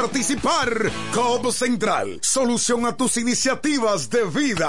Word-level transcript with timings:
participar. 0.00 0.90
COP 1.12 1.52
Central, 1.52 2.18
solución 2.22 2.86
a 2.86 2.96
tus 2.96 3.18
iniciativas 3.18 4.08
de 4.08 4.24
vida. 4.24 4.68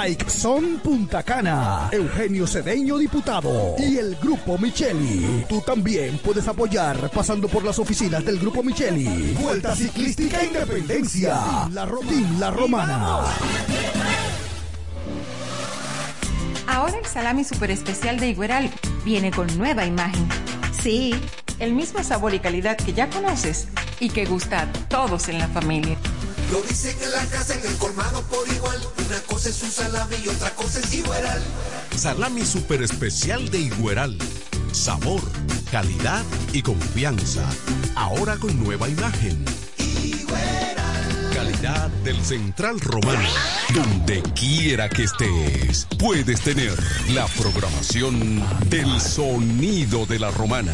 Bike 0.01 0.31
Son 0.31 0.79
Punta 0.79 1.21
Cana, 1.21 1.87
Eugenio 1.91 2.47
Cedeño, 2.47 2.97
diputado, 2.97 3.75
y 3.77 3.97
el 3.97 4.15
Grupo 4.15 4.57
Micheli. 4.57 5.45
Tú 5.47 5.61
también 5.61 6.17
puedes 6.17 6.47
apoyar 6.47 7.11
pasando 7.11 7.47
por 7.47 7.63
las 7.63 7.77
oficinas 7.77 8.25
del 8.25 8.39
Grupo 8.39 8.63
Micheli. 8.63 9.35
Vuelta 9.39 9.75
Ciclística 9.75 10.43
Independencia, 10.43 11.67
la, 11.71 11.85
Rotín, 11.85 12.39
la 12.39 12.49
Romana. 12.49 13.19
Ahora 16.65 16.97
el 16.97 17.05
salami 17.05 17.43
super 17.43 17.69
especial 17.69 18.19
de 18.19 18.29
Igueral 18.29 18.71
viene 19.05 19.29
con 19.29 19.55
nueva 19.55 19.85
imagen. 19.85 20.27
Sí, 20.81 21.13
el 21.59 21.75
mismo 21.75 22.03
sabor 22.03 22.33
y 22.33 22.39
calidad 22.39 22.75
que 22.75 22.93
ya 22.93 23.07
conoces 23.07 23.67
y 23.99 24.09
que 24.09 24.25
gusta 24.25 24.61
a 24.61 24.71
todos 24.89 25.29
en 25.29 25.37
la 25.37 25.47
familia. 25.47 25.95
Lo 26.51 26.61
dicen 26.63 26.97
en 27.01 27.11
la 27.11 27.25
casa, 27.27 27.53
en 27.53 27.65
el 27.65 27.77
colmado 27.77 28.21
por 28.23 28.45
igual. 28.49 28.77
Una 29.07 29.21
cosa 29.21 29.47
es 29.47 29.63
un 29.63 29.71
salami 29.71 30.17
y 30.21 30.27
otra 30.27 30.49
cosa 30.53 30.81
es 30.81 30.93
Igueral. 30.93 31.41
Salami 31.95 32.45
super 32.45 32.81
especial 32.81 33.49
de 33.49 33.59
Igueral. 33.59 34.17
Sabor, 34.73 35.21
calidad 35.71 36.25
y 36.51 36.61
confianza. 36.61 37.47
Ahora 37.95 38.35
con 38.35 38.61
nueva 38.61 38.89
imagen. 38.89 39.45
Calidad 41.33 41.87
del 42.03 42.21
Central 42.21 42.81
Romano. 42.81 43.29
Donde 43.73 44.21
quiera 44.33 44.89
que 44.89 45.03
estés, 45.03 45.87
puedes 45.97 46.41
tener 46.41 46.77
la 47.13 47.27
programación 47.27 48.43
del 48.69 48.99
sonido 48.99 50.05
de 50.05 50.19
la 50.19 50.31
romana. 50.31 50.73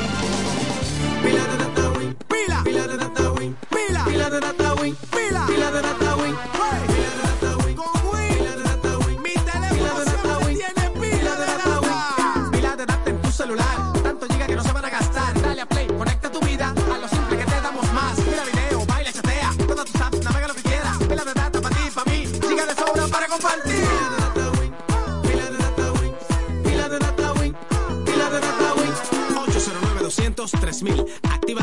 Pila 1.21 1.43
de 1.47 1.57
data 1.57 1.89
win, 1.97 2.15
pila, 2.29 2.63
pila 2.63 2.87
de 2.87 2.97
data 2.97 3.31
win, 3.33 3.55
pila, 3.69 4.03
pila 4.05 4.29
de 4.29 4.39
data 4.39 4.73
win, 4.81 4.95
pila, 5.13 5.45
pila 5.47 5.71
de 5.71 5.81
data 5.81 6.00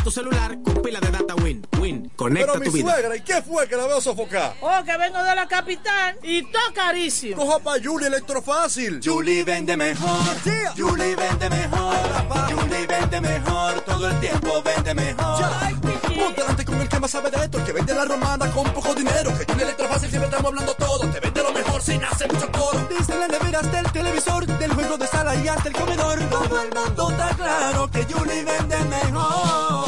tu 0.08 0.14
celular 0.14 0.56
con 0.64 0.80
pila 0.80 1.00
de 1.00 1.10
data 1.10 1.34
Win. 1.34 1.66
Win. 1.78 2.10
Conecta 2.16 2.52
Pero 2.52 2.60
mi 2.60 2.66
tu 2.66 2.72
vida. 2.72 2.92
suegra, 2.94 3.16
¿y 3.16 3.20
qué 3.20 3.42
fue 3.42 3.68
que 3.68 3.76
la 3.76 3.86
veo 3.86 4.00
sofocar? 4.00 4.54
Oh, 4.62 4.82
que 4.82 4.96
vengo 4.96 5.22
de 5.22 5.34
la 5.34 5.46
capital 5.46 6.16
y 6.22 6.42
todo 6.44 6.62
carísimo. 6.74 7.36
Coja 7.36 7.58
pa' 7.58 7.74
Julie 7.84 8.06
Electrofácil. 8.06 9.00
Julie 9.04 9.44
vende 9.44 9.76
mejor. 9.76 10.18
Julie 10.74 11.14
vende 11.14 11.50
mejor. 11.50 11.94
Julie 12.50 12.86
vende 12.86 13.20
mejor. 13.20 13.80
Todo 13.82 14.08
el 14.08 14.20
tiempo 14.20 14.62
vende 14.62 14.94
mejor. 14.94 15.44
Ponte 15.72 16.40
delante 16.40 16.64
con 16.64 16.80
el 16.80 16.88
que 16.88 17.00
más 17.00 17.10
sabe 17.10 17.30
de 17.30 17.44
esto, 17.44 17.58
el 17.58 17.64
que 17.64 17.72
vende 17.72 17.94
la 17.94 18.06
romana 18.06 18.50
con 18.50 18.64
poco 18.72 18.94
dinero. 18.94 19.30
Que 19.36 19.44
Julie 19.44 19.64
Electrofácil 19.64 20.08
siempre 20.08 20.30
estamos 20.30 20.46
hablando 20.48 20.72
todo. 20.72 21.00
Te 21.10 21.20
vende 21.20 21.42
lo 21.42 21.52
mejor 21.52 21.82
sin 21.82 22.02
hacer 22.02 22.32
mucho 22.32 22.50
coro. 22.50 22.88
Desde 22.88 23.14
la 23.14 23.28
nevera 23.28 23.60
hasta 23.60 23.78
el 23.78 23.92
televisor, 23.92 24.46
del 24.46 24.72
juego 24.72 24.96
de 24.96 25.06
sala 25.06 25.34
y 25.34 25.48
hasta 25.48 25.68
el 25.68 25.74
comedor. 25.74 26.18
Todo 26.30 26.62
el 26.62 26.74
mundo 26.74 27.10
está 27.10 27.28
claro 27.36 27.90
que 27.90 28.04
Julie 28.04 28.42
vende 28.42 28.78
mejor. 28.84 29.87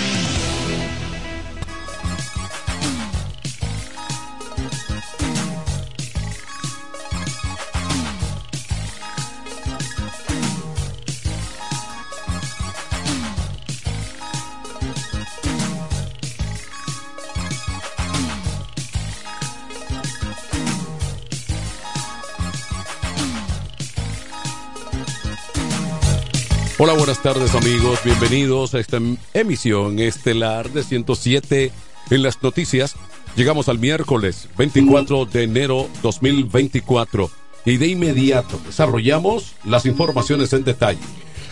Buenas 27.11 27.23
tardes 27.23 27.55
amigos, 27.55 27.99
bienvenidos 28.05 28.73
a 28.73 28.79
esta 28.79 28.95
em- 28.95 29.17
emisión 29.33 29.99
estelar 29.99 30.69
de 30.69 30.81
107 30.81 31.69
en 32.09 32.23
las 32.23 32.41
noticias. 32.41 32.95
Llegamos 33.35 33.67
al 33.67 33.79
miércoles 33.79 34.47
24 34.57 35.25
de 35.25 35.43
enero 35.43 35.89
2024 36.03 37.29
y 37.65 37.75
de 37.75 37.87
inmediato 37.87 38.61
desarrollamos 38.65 39.55
las 39.65 39.85
informaciones 39.85 40.53
en 40.53 40.63
detalle. 40.63 41.01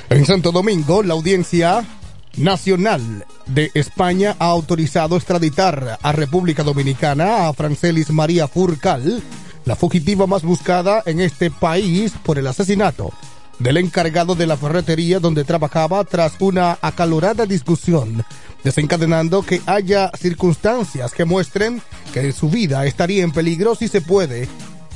En 0.09 0.25
Santo 0.25 0.53
Domingo, 0.53 1.03
la 1.03 1.15
audiencia 1.15 1.85
nacional 2.37 3.25
de 3.45 3.69
España 3.73 4.37
ha 4.39 4.45
autorizado 4.45 5.17
extraditar 5.17 5.99
a 6.01 6.11
República 6.13 6.63
Dominicana 6.63 7.49
a 7.49 7.53
Francelis 7.53 8.11
María 8.11 8.47
Furcal, 8.47 9.21
la 9.65 9.75
fugitiva 9.75 10.25
más 10.25 10.43
buscada 10.43 11.03
en 11.05 11.19
este 11.19 11.51
país 11.51 12.13
por 12.23 12.39
el 12.39 12.47
asesinato 12.47 13.11
del 13.59 13.77
encargado 13.77 14.35
de 14.35 14.47
la 14.47 14.57
ferretería 14.57 15.19
donde 15.19 15.43
trabajaba 15.43 16.03
tras 16.05 16.33
una 16.39 16.77
acalorada 16.81 17.45
discusión, 17.45 18.23
desencadenando 18.63 19.43
que 19.43 19.61
haya 19.65 20.11
circunstancias 20.17 21.13
que 21.13 21.25
muestren 21.25 21.81
que 22.13 22.31
su 22.31 22.49
vida 22.49 22.85
estaría 22.85 23.23
en 23.23 23.31
peligro 23.31 23.75
si 23.75 23.87
se 23.87 24.01
puede 24.01 24.47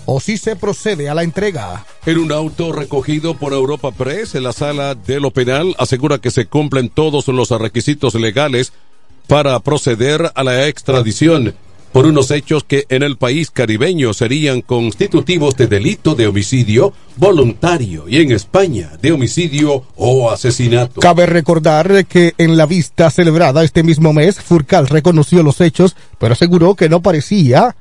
o 0.05 0.19
si 0.19 0.37
se 0.37 0.55
procede 0.55 1.09
a 1.09 1.15
la 1.15 1.23
entrega. 1.23 1.85
En 2.05 2.17
un 2.17 2.31
auto 2.31 2.71
recogido 2.71 3.35
por 3.35 3.53
Europa 3.53 3.91
Press 3.91 4.35
en 4.35 4.43
la 4.43 4.53
sala 4.53 4.95
de 4.95 5.19
lo 5.19 5.31
penal 5.31 5.75
asegura 5.77 6.17
que 6.17 6.31
se 6.31 6.45
cumplen 6.47 6.89
todos 6.89 7.27
los 7.27 7.49
requisitos 7.51 8.15
legales 8.15 8.73
para 9.27 9.59
proceder 9.59 10.31
a 10.35 10.43
la 10.43 10.67
extradición 10.67 11.55
por 11.93 12.07
unos 12.07 12.31
hechos 12.31 12.63
que 12.63 12.85
en 12.89 13.03
el 13.03 13.17
país 13.17 13.51
caribeño 13.51 14.13
serían 14.13 14.61
constitutivos 14.61 15.55
de 15.55 15.67
delito 15.67 16.15
de 16.15 16.25
homicidio 16.25 16.91
voluntario 17.17 18.05
y 18.09 18.19
en 18.19 18.31
España 18.31 18.97
de 18.99 19.11
homicidio 19.11 19.83
o 19.95 20.31
asesinato. 20.31 20.99
Cabe 20.99 21.27
recordar 21.27 22.05
que 22.07 22.33
en 22.39 22.57
la 22.57 22.65
vista 22.65 23.11
celebrada 23.11 23.63
este 23.63 23.83
mismo 23.83 24.11
mes, 24.11 24.41
Furcal 24.41 24.87
reconoció 24.87 25.43
los 25.43 25.61
hechos, 25.61 25.95
pero 26.17 26.33
aseguró 26.33 26.73
que 26.73 26.89
no 26.89 27.01
parecía 27.01 27.75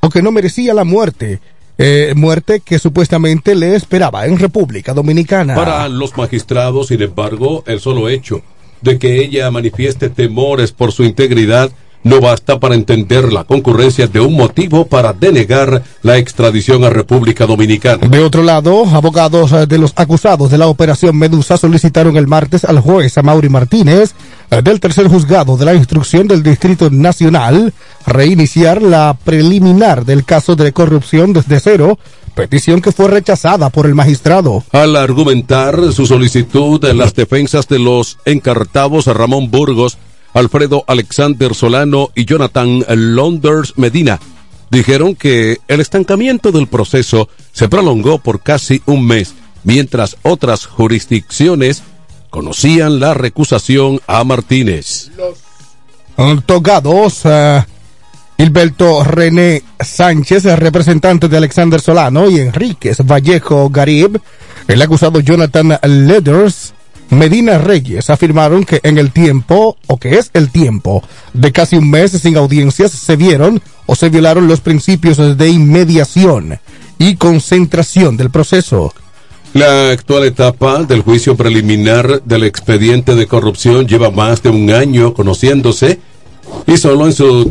o 0.00 0.08
que 0.08 0.22
no 0.22 0.32
merecía 0.32 0.72
la 0.72 0.84
muerte, 0.84 1.40
eh, 1.76 2.14
muerte 2.16 2.60
que 2.60 2.78
supuestamente 2.78 3.54
le 3.54 3.74
esperaba 3.74 4.24
en 4.24 4.38
República 4.38 4.94
Dominicana. 4.94 5.54
Para 5.54 5.86
los 5.90 6.16
magistrados, 6.16 6.86
sin 6.88 7.02
embargo, 7.02 7.64
el 7.66 7.80
solo 7.80 8.08
hecho 8.08 8.40
de 8.80 8.98
que 8.98 9.20
ella 9.20 9.50
manifieste 9.50 10.08
temores 10.08 10.72
por 10.72 10.92
su 10.92 11.04
integridad 11.04 11.70
no 12.06 12.20
basta 12.20 12.60
para 12.60 12.76
entender 12.76 13.32
la 13.32 13.42
concurrencia 13.42 14.06
de 14.06 14.20
un 14.20 14.34
motivo 14.34 14.86
para 14.86 15.12
denegar 15.12 15.82
la 16.02 16.18
extradición 16.18 16.84
a 16.84 16.90
República 16.90 17.46
Dominicana. 17.46 18.06
De 18.06 18.20
otro 18.20 18.44
lado, 18.44 18.86
abogados 18.86 19.50
eh, 19.50 19.66
de 19.66 19.76
los 19.76 19.92
acusados 19.96 20.48
de 20.48 20.56
la 20.56 20.68
operación 20.68 21.16
Medusa 21.16 21.56
solicitaron 21.56 22.16
el 22.16 22.28
martes 22.28 22.64
al 22.64 22.78
juez 22.78 23.18
Amaury 23.18 23.48
Martínez 23.48 24.14
eh, 24.52 24.62
del 24.62 24.78
tercer 24.78 25.08
juzgado 25.08 25.56
de 25.56 25.64
la 25.64 25.74
instrucción 25.74 26.28
del 26.28 26.44
Distrito 26.44 26.90
Nacional 26.90 27.74
reiniciar 28.06 28.82
la 28.82 29.16
preliminar 29.24 30.04
del 30.04 30.24
caso 30.24 30.54
de 30.54 30.72
corrupción 30.72 31.32
desde 31.32 31.58
cero, 31.58 31.98
petición 32.36 32.82
que 32.82 32.92
fue 32.92 33.08
rechazada 33.08 33.70
por 33.70 33.86
el 33.86 33.96
magistrado. 33.96 34.62
Al 34.70 34.94
argumentar 34.94 35.92
su 35.92 36.06
solicitud 36.06 36.84
en 36.84 36.98
las 36.98 37.14
defensas 37.14 37.66
de 37.66 37.80
los 37.80 38.18
encartados 38.24 39.06
Ramón 39.06 39.50
Burgos, 39.50 39.98
Alfredo 40.36 40.84
Alexander 40.86 41.54
Solano 41.54 42.10
y 42.14 42.26
Jonathan 42.26 42.84
Londers 42.88 43.72
Medina, 43.76 44.20
dijeron 44.70 45.14
que 45.14 45.60
el 45.66 45.80
estancamiento 45.80 46.52
del 46.52 46.66
proceso 46.66 47.30
se 47.52 47.70
prolongó 47.70 48.18
por 48.18 48.42
casi 48.42 48.82
un 48.84 49.06
mes, 49.06 49.32
mientras 49.64 50.18
otras 50.22 50.66
jurisdicciones 50.66 51.82
conocían 52.28 53.00
la 53.00 53.14
recusación 53.14 53.98
a 54.06 54.24
Martínez. 54.24 55.10
Los 56.18 56.44
togados, 56.44 57.24
uh, 57.24 57.62
Hilberto 58.36 59.04
René 59.04 59.62
Sánchez, 59.80 60.44
representante 60.44 61.28
de 61.28 61.36
Alexander 61.38 61.80
Solano, 61.80 62.28
y 62.28 62.40
Enríquez 62.40 62.98
Vallejo 63.06 63.70
Garib, 63.70 64.20
el 64.68 64.82
acusado 64.82 65.20
Jonathan 65.20 65.78
Leathers, 65.82 66.74
Medina 67.10 67.58
Reyes 67.58 68.10
afirmaron 68.10 68.64
que 68.64 68.80
en 68.82 68.98
el 68.98 69.12
tiempo, 69.12 69.76
o 69.86 69.96
que 69.98 70.18
es 70.18 70.30
el 70.34 70.50
tiempo, 70.50 71.02
de 71.32 71.52
casi 71.52 71.76
un 71.76 71.90
mes 71.90 72.12
sin 72.12 72.36
audiencias, 72.36 72.92
se 72.92 73.16
vieron 73.16 73.62
o 73.86 73.94
se 73.94 74.08
violaron 74.08 74.48
los 74.48 74.60
principios 74.60 75.38
de 75.38 75.48
inmediación 75.48 76.58
y 76.98 77.16
concentración 77.16 78.16
del 78.16 78.30
proceso. 78.30 78.92
La 79.54 79.90
actual 79.90 80.24
etapa 80.24 80.82
del 80.82 81.02
juicio 81.02 81.36
preliminar 81.36 82.22
del 82.24 82.44
expediente 82.44 83.14
de 83.14 83.26
corrupción 83.26 83.86
lleva 83.86 84.10
más 84.10 84.42
de 84.42 84.50
un 84.50 84.70
año 84.70 85.14
conociéndose 85.14 86.00
y 86.66 86.76
solo 86.76 87.06
en 87.06 87.12
su, 87.12 87.50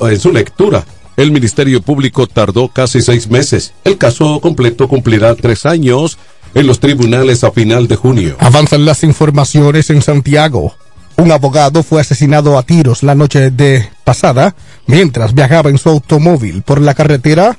en 0.00 0.20
su 0.20 0.32
lectura 0.32 0.84
el 1.16 1.32
Ministerio 1.32 1.82
Público 1.82 2.26
tardó 2.26 2.68
casi 2.68 3.02
seis 3.02 3.28
meses. 3.28 3.74
El 3.84 3.98
caso 3.98 4.40
completo 4.40 4.88
cumplirá 4.88 5.34
tres 5.34 5.66
años 5.66 6.16
en 6.54 6.66
los 6.66 6.80
tribunales 6.80 7.44
a 7.44 7.50
final 7.50 7.88
de 7.88 7.96
junio. 7.96 8.36
Avanzan 8.38 8.84
las 8.84 9.04
informaciones 9.04 9.90
en 9.90 10.02
Santiago. 10.02 10.74
Un 11.16 11.32
abogado 11.32 11.82
fue 11.82 12.00
asesinado 12.00 12.56
a 12.56 12.62
tiros 12.62 13.02
la 13.02 13.14
noche 13.14 13.50
de 13.50 13.88
pasada 14.04 14.54
mientras 14.86 15.34
viajaba 15.34 15.70
en 15.70 15.78
su 15.78 15.90
automóvil 15.90 16.62
por 16.62 16.80
la 16.80 16.94
carretera 16.94 17.58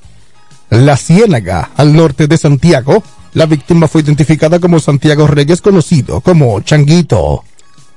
La 0.69 0.98
Ciénaga 0.98 1.69
al 1.77 1.95
norte 1.95 2.27
de 2.27 2.38
Santiago. 2.38 3.03
La 3.33 3.45
víctima 3.45 3.88
fue 3.88 4.01
identificada 4.01 4.60
como 4.60 4.79
Santiago 4.79 5.27
Reyes, 5.27 5.62
conocido 5.62 6.21
como 6.21 6.60
Changuito. 6.62 7.43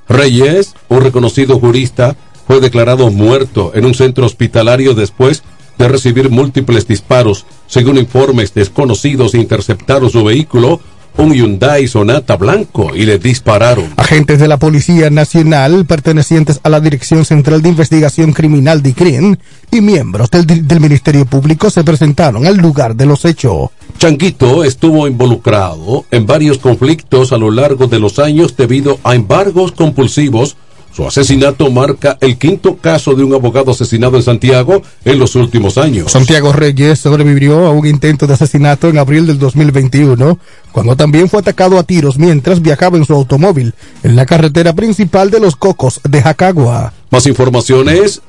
Reyes, 0.09 0.75
un 0.89 1.01
reconocido 1.01 1.59
jurista, 1.59 2.15
fue 2.47 2.61
declarado 2.61 3.11
muerto 3.11 3.73
en 3.75 3.87
un 3.87 3.95
centro 3.95 4.27
hospitalario 4.27 4.95
después 4.95 5.43
de 5.79 5.89
recibir 5.89 6.31
múltiples 6.31 6.87
disparos. 6.87 7.47
Según 7.67 7.99
informes 7.99 8.55
desconocidos, 8.55 9.35
interceptaron 9.35 10.11
su 10.11 10.25
vehículo, 10.25 10.81
un 11.17 11.33
Hyundai 11.33 11.87
Sonata 11.87 12.37
blanco, 12.37 12.95
y 12.95 13.05
le 13.05 13.19
dispararon. 13.19 13.87
Agentes 13.97 14.41
de 14.41 14.49
la 14.49 14.59
Policía 14.59 15.11
Nacional, 15.11 15.87
pertenecientes 15.87 16.61
a 16.63 16.69
la 16.69 16.81
Dirección 16.81 17.25
Central 17.25 17.63
de 17.63 17.69
Investigación 17.69 18.33
Criminal 18.33 18.83
de 18.83 18.95
CRIN, 18.95 19.39
y 19.71 19.81
miembros 19.81 20.31
del, 20.31 20.67
del 20.67 20.81
Ministerio 20.81 21.25
Público 21.25 21.71
se 21.71 21.85
presentaron 21.85 22.47
al 22.47 22.57
lugar 22.57 22.97
de 22.97 23.07
los 23.07 23.25
hechos. 23.25 23.71
Changuito 23.99 24.65
estuvo 24.65 25.07
involucrado 25.07 26.05
en 26.11 26.27
varios 26.27 26.59
conflictos 26.59 27.33
a 27.33 27.39
lo 27.39 27.51
largo 27.51 27.87
de 27.87 28.01
los 28.01 28.19
años 28.19 28.57
debido 28.57 28.99
a 29.05 29.15
embargos 29.15 29.73
compulsivos 29.73 30.57
su 30.95 31.05
asesinato 31.05 31.71
marca 31.73 32.17
el 32.21 32.39
quinto 32.39 32.77
caso 32.77 33.15
de 33.15 33.25
un 33.25 33.35
abogado 33.35 33.73
asesinado 33.73 34.17
en 34.17 34.23
Santiago 34.23 34.81
en 35.05 35.19
los 35.19 35.35
últimos 35.35 35.77
años. 35.77 36.13
Santiago 36.13 36.53
Reyes 36.53 37.01
sobrevivió 37.01 37.67
a 37.67 37.71
un 37.71 37.87
intento 37.87 38.29
de 38.29 38.35
asesinato 38.35 38.89
en 38.89 38.99
abril 38.99 39.27
del 39.27 39.39
2021, 39.39 40.39
cuando 40.71 40.95
también 40.95 41.29
fue 41.29 41.41
atacado 41.41 41.79
a 41.79 41.83
tiros 41.83 42.17
mientras 42.17 42.63
viajaba 42.63 42.97
en 42.97 43.05
su 43.05 43.13
automóvil 43.13 43.75
en 44.05 44.15
la 44.15 44.25
carretera 44.25 44.73
principal 44.73 45.33
de 45.33 45.41
Los 45.41 45.57
Cocos 45.57 46.01
de 46.09 46.23
Jacagua. 46.23 46.93
Más 47.11 47.27
informaciones. 47.27 48.23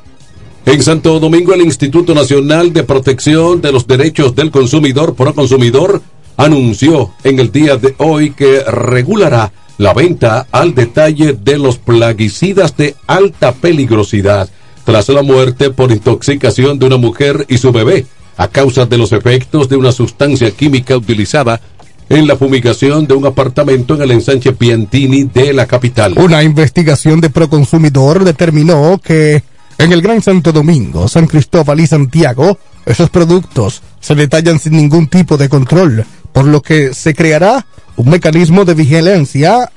En 0.65 0.81
Santo 0.81 1.19
Domingo, 1.19 1.53
el 1.53 1.61
Instituto 1.61 2.15
Nacional 2.15 2.73
de 2.73 2.83
Protección 2.83 3.61
de 3.61 3.71
los 3.71 3.85
Derechos 3.85 4.33
del 4.33 4.49
Consumidor, 4.49 5.13
Proconsumidor, 5.13 6.01
anunció 6.37 7.11
en 7.23 7.39
el 7.39 7.51
día 7.51 7.77
de 7.77 7.93
hoy 7.99 8.31
que 8.31 8.63
regulará 8.63 9.51
la 9.77 9.93
venta 9.93 10.47
al 10.51 10.73
detalle 10.73 11.33
de 11.33 11.57
los 11.57 11.77
plaguicidas 11.77 12.77
de 12.77 12.95
alta 13.07 13.53
peligrosidad 13.53 14.49
tras 14.83 15.09
la 15.09 15.23
muerte 15.23 15.71
por 15.71 15.91
intoxicación 15.91 16.79
de 16.79 16.85
una 16.85 16.97
mujer 16.97 17.45
y 17.49 17.57
su 17.57 17.71
bebé 17.71 18.05
a 18.37 18.47
causa 18.47 18.85
de 18.85 18.97
los 18.97 19.11
efectos 19.11 19.67
de 19.69 19.77
una 19.77 19.91
sustancia 19.91 20.51
química 20.51 20.95
utilizada 20.95 21.59
en 22.09 22.27
la 22.27 22.35
fumigación 22.35 23.07
de 23.07 23.15
un 23.15 23.25
apartamento 23.25 23.95
en 23.95 24.03
el 24.03 24.11
ensanche 24.11 24.53
Piantini 24.53 25.23
de 25.23 25.53
la 25.53 25.65
capital. 25.65 26.13
Una 26.17 26.43
investigación 26.43 27.19
de 27.19 27.31
Proconsumidor 27.31 28.23
determinó 28.23 28.99
que 29.03 29.43
en 29.77 29.91
el 29.91 30.01
Gran 30.01 30.21
Santo 30.21 30.51
Domingo, 30.51 31.07
San 31.07 31.27
Cristóbal 31.27 31.79
y 31.79 31.87
Santiago, 31.87 32.59
esos 32.85 33.09
productos 33.09 33.81
se 33.99 34.13
detallan 34.13 34.59
sin 34.59 34.73
ningún 34.73 35.07
tipo 35.07 35.37
de 35.37 35.49
control, 35.49 36.05
por 36.31 36.45
lo 36.45 36.61
que 36.61 36.93
se 36.93 37.15
creará 37.15 37.65
un 37.97 38.09
mecanismo 38.09 38.65
de 38.65 38.73
vigilancia 38.73 39.71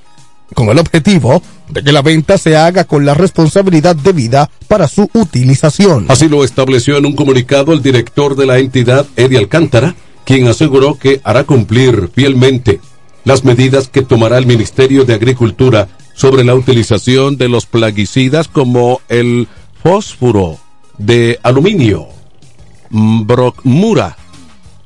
con 0.55 0.69
el 0.69 0.79
objetivo 0.79 1.43
de 1.69 1.83
que 1.83 1.93
la 1.93 2.03
venta 2.03 2.39
se 2.39 2.57
haga 2.57 2.85
con 2.85 3.05
la 3.05 3.15
responsabilidad 3.15 3.95
debida 3.95 4.51
para 4.67 4.89
su 4.89 5.11
utilización. 5.13 6.07
Así 6.09 6.29
lo 6.29 6.45
estableció 6.45 6.97
en 6.97 7.07
un 7.07 7.15
comunicado 7.15 7.73
el 7.73 7.83
director 7.83 8.35
de 8.37 8.47
la 8.47 8.59
entidad, 8.59 9.07
Eddie 9.17 9.39
Alcántara, 9.39 9.95
quien 10.25 10.49
aseguró 10.49 10.99
que 10.99 11.21
hará 11.25 11.45
cumplir 11.45 12.11
fielmente 12.15 12.81
las 13.25 13.45
medidas 13.45 13.89
que 13.89 14.03
tomará 14.03 14.39
el 14.39 14.47
Ministerio 14.47 15.05
de 15.05 15.15
Agricultura 15.15 15.89
sobre 16.15 16.45
la 16.45 16.55
utilización 16.55 17.37
de 17.37 17.49
los 17.49 17.67
plaguicidas 17.67 18.49
como 18.49 19.01
el 19.09 19.49
fósforo 19.83 20.59
de 20.97 21.39
aluminio, 21.43 22.09
brocmura 22.91 24.17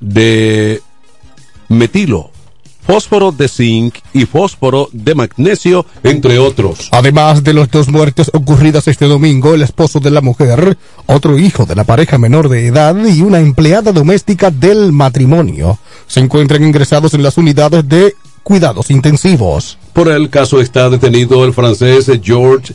de 0.00 0.82
metilo, 1.68 2.31
fósforo 2.86 3.32
de 3.32 3.48
zinc 3.48 3.96
y 4.12 4.26
fósforo 4.26 4.88
de 4.92 5.14
magnesio, 5.14 5.86
entre 6.02 6.38
otros. 6.38 6.88
Además 6.92 7.42
de 7.44 7.54
los 7.54 7.70
dos 7.70 7.88
muertes 7.88 8.30
ocurridas 8.34 8.88
este 8.88 9.06
domingo, 9.06 9.54
el 9.54 9.62
esposo 9.62 10.00
de 10.00 10.10
la 10.10 10.20
mujer, 10.20 10.76
otro 11.06 11.38
hijo 11.38 11.66
de 11.66 11.74
la 11.74 11.84
pareja 11.84 12.18
menor 12.18 12.48
de 12.48 12.66
edad 12.66 12.96
y 13.06 13.22
una 13.22 13.40
empleada 13.40 13.92
doméstica 13.92 14.50
del 14.50 14.92
matrimonio 14.92 15.78
se 16.06 16.20
encuentran 16.20 16.62
ingresados 16.62 17.14
en 17.14 17.22
las 17.22 17.38
unidades 17.38 17.88
de 17.88 18.14
cuidados 18.42 18.90
intensivos. 18.90 19.78
Por 19.92 20.08
el 20.08 20.30
caso 20.30 20.60
está 20.60 20.90
detenido 20.90 21.44
el 21.44 21.52
francés 21.52 22.10
George 22.22 22.74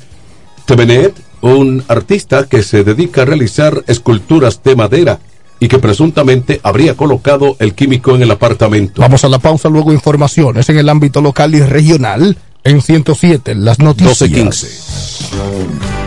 Tevenet, 0.65 1.13
un 1.41 1.83
artista 1.87 2.47
que 2.47 2.63
se 2.63 2.83
dedica 2.83 3.21
a 3.21 3.25
realizar 3.25 3.83
esculturas 3.87 4.61
de 4.63 4.75
madera 4.75 5.19
y 5.59 5.67
que 5.67 5.79
presuntamente 5.79 6.59
habría 6.63 6.95
colocado 6.95 7.55
el 7.59 7.73
químico 7.73 8.15
en 8.15 8.23
el 8.23 8.31
apartamento. 8.31 9.01
Vamos 9.01 9.23
a 9.23 9.29
la 9.29 9.39
pausa, 9.39 9.69
luego 9.69 9.91
informaciones 9.91 10.69
en 10.69 10.77
el 10.77 10.89
ámbito 10.89 11.21
local 11.21 11.55
y 11.55 11.61
regional 11.61 12.37
en 12.63 12.81
107, 12.81 13.55
las 13.55 13.79
noticias. 13.79 14.21
1215. 14.21 16.06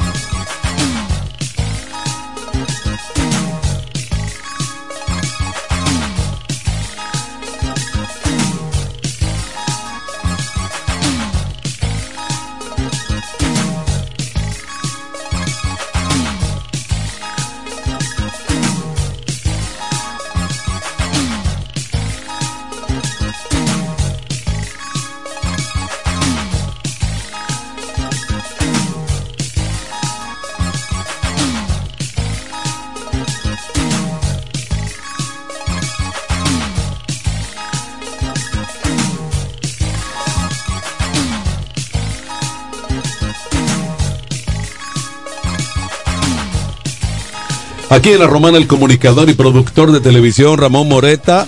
Aquí 48.01 48.13
en 48.13 48.19
La 48.19 48.25
Romana, 48.25 48.57
el 48.57 48.65
comunicador 48.65 49.29
y 49.29 49.35
productor 49.35 49.91
de 49.91 49.99
televisión 49.99 50.57
Ramón 50.57 50.89
Moreta, 50.89 51.45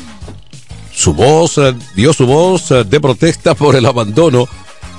su 0.91 1.15
voz, 1.15 1.57
eh, 1.57 1.73
dio 1.95 2.13
su 2.13 2.27
voz 2.27 2.69
eh, 2.69 2.83
de 2.83 2.99
protesta 2.99 3.55
por 3.55 3.75
el 3.75 3.87
abandono 3.87 4.47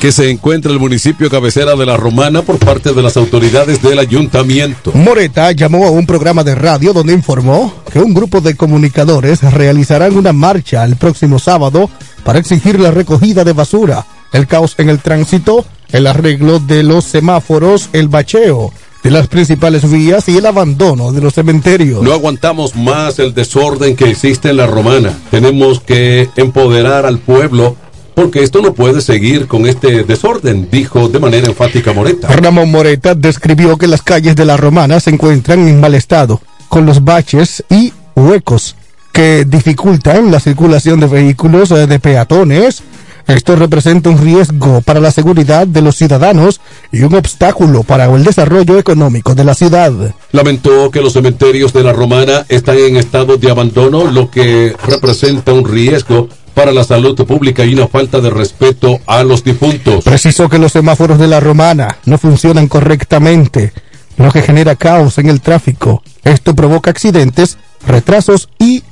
que 0.01 0.11
se 0.11 0.31
encuentra 0.31 0.73
en 0.73 0.75
el 0.75 0.81
municipio 0.81 1.31
cabecera 1.31 1.77
de 1.77 1.87
La 1.87 1.97
Romana 1.97 2.43
por 2.43 2.59
parte 2.59 2.93
de 2.93 3.01
las 3.01 3.17
autoridades 3.17 3.81
del 3.81 4.01
ayuntamiento. 4.01 4.91
Moreta 4.95 5.53
llamó 5.53 5.87
a 5.87 5.91
un 5.91 6.07
programa 6.07 6.43
de 6.43 6.57
radio 6.57 6.93
donde 6.93 7.13
informó 7.13 7.73
que 7.93 8.01
un 8.01 8.15
grupo 8.15 8.41
de 8.41 8.57
comunicadores 8.57 9.41
realizarán 9.41 10.17
una 10.17 10.33
marcha 10.33 10.85
el 10.85 10.97
próximo 10.97 11.39
sábado 11.39 11.89
para 12.25 12.41
exigir 12.41 12.81
la 12.81 12.91
recogida 12.91 13.45
de 13.45 13.53
basura, 13.53 14.05
el 14.33 14.49
caos 14.49 14.75
en 14.79 14.89
el 14.89 14.99
tránsito, 14.99 15.65
el 15.93 16.09
arreglo 16.09 16.59
de 16.59 16.83
los 16.83 17.05
semáforos, 17.05 17.91
el 17.93 18.09
bacheo 18.09 18.73
de 19.05 19.11
las 19.11 19.29
principales 19.29 19.89
vías 19.89 20.29
y 20.31 20.39
el 20.39 20.47
abandono 20.47 21.13
de 21.13 21.21
los 21.21 21.35
cementerios. 21.35 22.03
No 22.03 22.13
aguantamos 22.13 22.75
más 22.75 23.19
el 23.19 23.35
desorden 23.35 23.95
que 23.97 24.11
existe 24.11 24.49
en 24.49 24.57
La 24.57 24.67
Romana. 24.67 25.13
Tenemos 25.31 25.81
que 25.81 26.31
empoderar 26.37 27.05
al 27.05 27.19
pueblo 27.19 27.77
porque 28.15 28.43
esto 28.43 28.63
no 28.63 28.73
puede 28.73 29.03
seguir 29.03 29.47
con 29.47 29.67
este 29.67 30.05
desorden, 30.05 30.69
dijo 30.71 31.09
de 31.09 31.19
manera 31.19 31.49
enfática 31.49 31.93
Moreta. 31.93 32.29
Ramón 32.29 32.71
Moreta 32.71 33.15
describió 33.15 33.77
que 33.77 33.89
las 33.89 34.03
calles 34.03 34.37
de 34.37 34.47
la 34.47 34.57
Romana 34.57 34.99
se 35.01 35.11
encuentran 35.11 35.69
en 35.69 35.81
mal 35.81 35.95
estado, 35.95 36.41
con 36.69 36.87
los 36.87 37.05
baches 37.05 37.63
y 37.69 37.93
huecos 38.17 38.77
que 39.13 39.45
dificultan 39.45 40.33
la 40.33 40.41
circulación 40.41 40.99
de 41.01 41.07
vehículos 41.07 41.71
eh, 41.73 41.87
de 41.87 42.01
peatones. 42.01 42.83
Esto 43.27 43.57
representa 43.57 44.11
un 44.11 44.19
riesgo 44.19 44.83
para 44.83 45.01
la 45.01 45.11
seguridad 45.11 45.67
de 45.67 45.81
los 45.81 45.97
ciudadanos 45.97 46.61
y 46.93 47.03
un 47.03 47.15
obstáculo 47.15 47.83
para 47.83 48.05
el 48.07 48.23
desarrollo 48.23 48.79
económico 48.79 49.35
de 49.35 49.45
la 49.45 49.55
ciudad. 49.55 49.93
Lamentó 50.33 50.91
que 50.91 51.01
los 51.01 51.15
cementerios 51.15 51.73
de 51.73 51.83
la 51.83 51.93
Romana 51.93 52.45
están 52.49 52.79
en 52.79 52.97
estado 52.97 53.37
de 53.39 53.51
abandono, 53.51 54.11
lo 54.11 54.31
que 54.31 54.77
representa 54.87 55.53
un 55.53 55.65
riesgo 55.67 56.29
para 56.55 56.73
la 56.73 56.85
salud 56.85 57.17
pública 57.27 57.65
y 57.65 57.75
una 57.75 57.89
falta 57.89 58.21
de 58.21 58.31
respeto 58.31 59.01
a 59.07 59.25
los 59.25 59.43
difuntos. 59.43 60.05
Precisó 60.05 60.49
que 60.49 60.59
los 60.59 60.73
semáforos 60.73 61.19
de 61.19 61.27
la 61.27 61.41
Romana 61.41 61.99
no 62.05 62.19
funcionan 62.19 62.69
correctamente, 62.69 63.73
lo 64.17 64.31
que 64.31 64.43
genera 64.43 64.77
caos 64.77 65.19
en 65.19 65.29
el 65.29 65.41
tráfico. 65.41 66.03
Esto 66.23 66.55
provoca 66.55 66.91
accidentes, 66.91 67.59
retrasos 67.87 68.49
y 68.59 68.85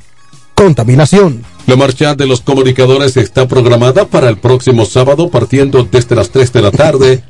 contaminación. 0.55 1.45
La 1.67 1.77
marcha 1.77 2.15
de 2.15 2.27
los 2.27 2.41
comunicadores 2.41 3.17
está 3.17 3.47
programada 3.47 4.05
para 4.07 4.29
el 4.29 4.37
próximo 4.37 4.85
sábado 4.85 5.31
partiendo 5.31 5.85
desde 5.85 6.17
las 6.17 6.31
3 6.31 6.53
de 6.53 6.63
la 6.63 6.71
tarde 6.73 7.23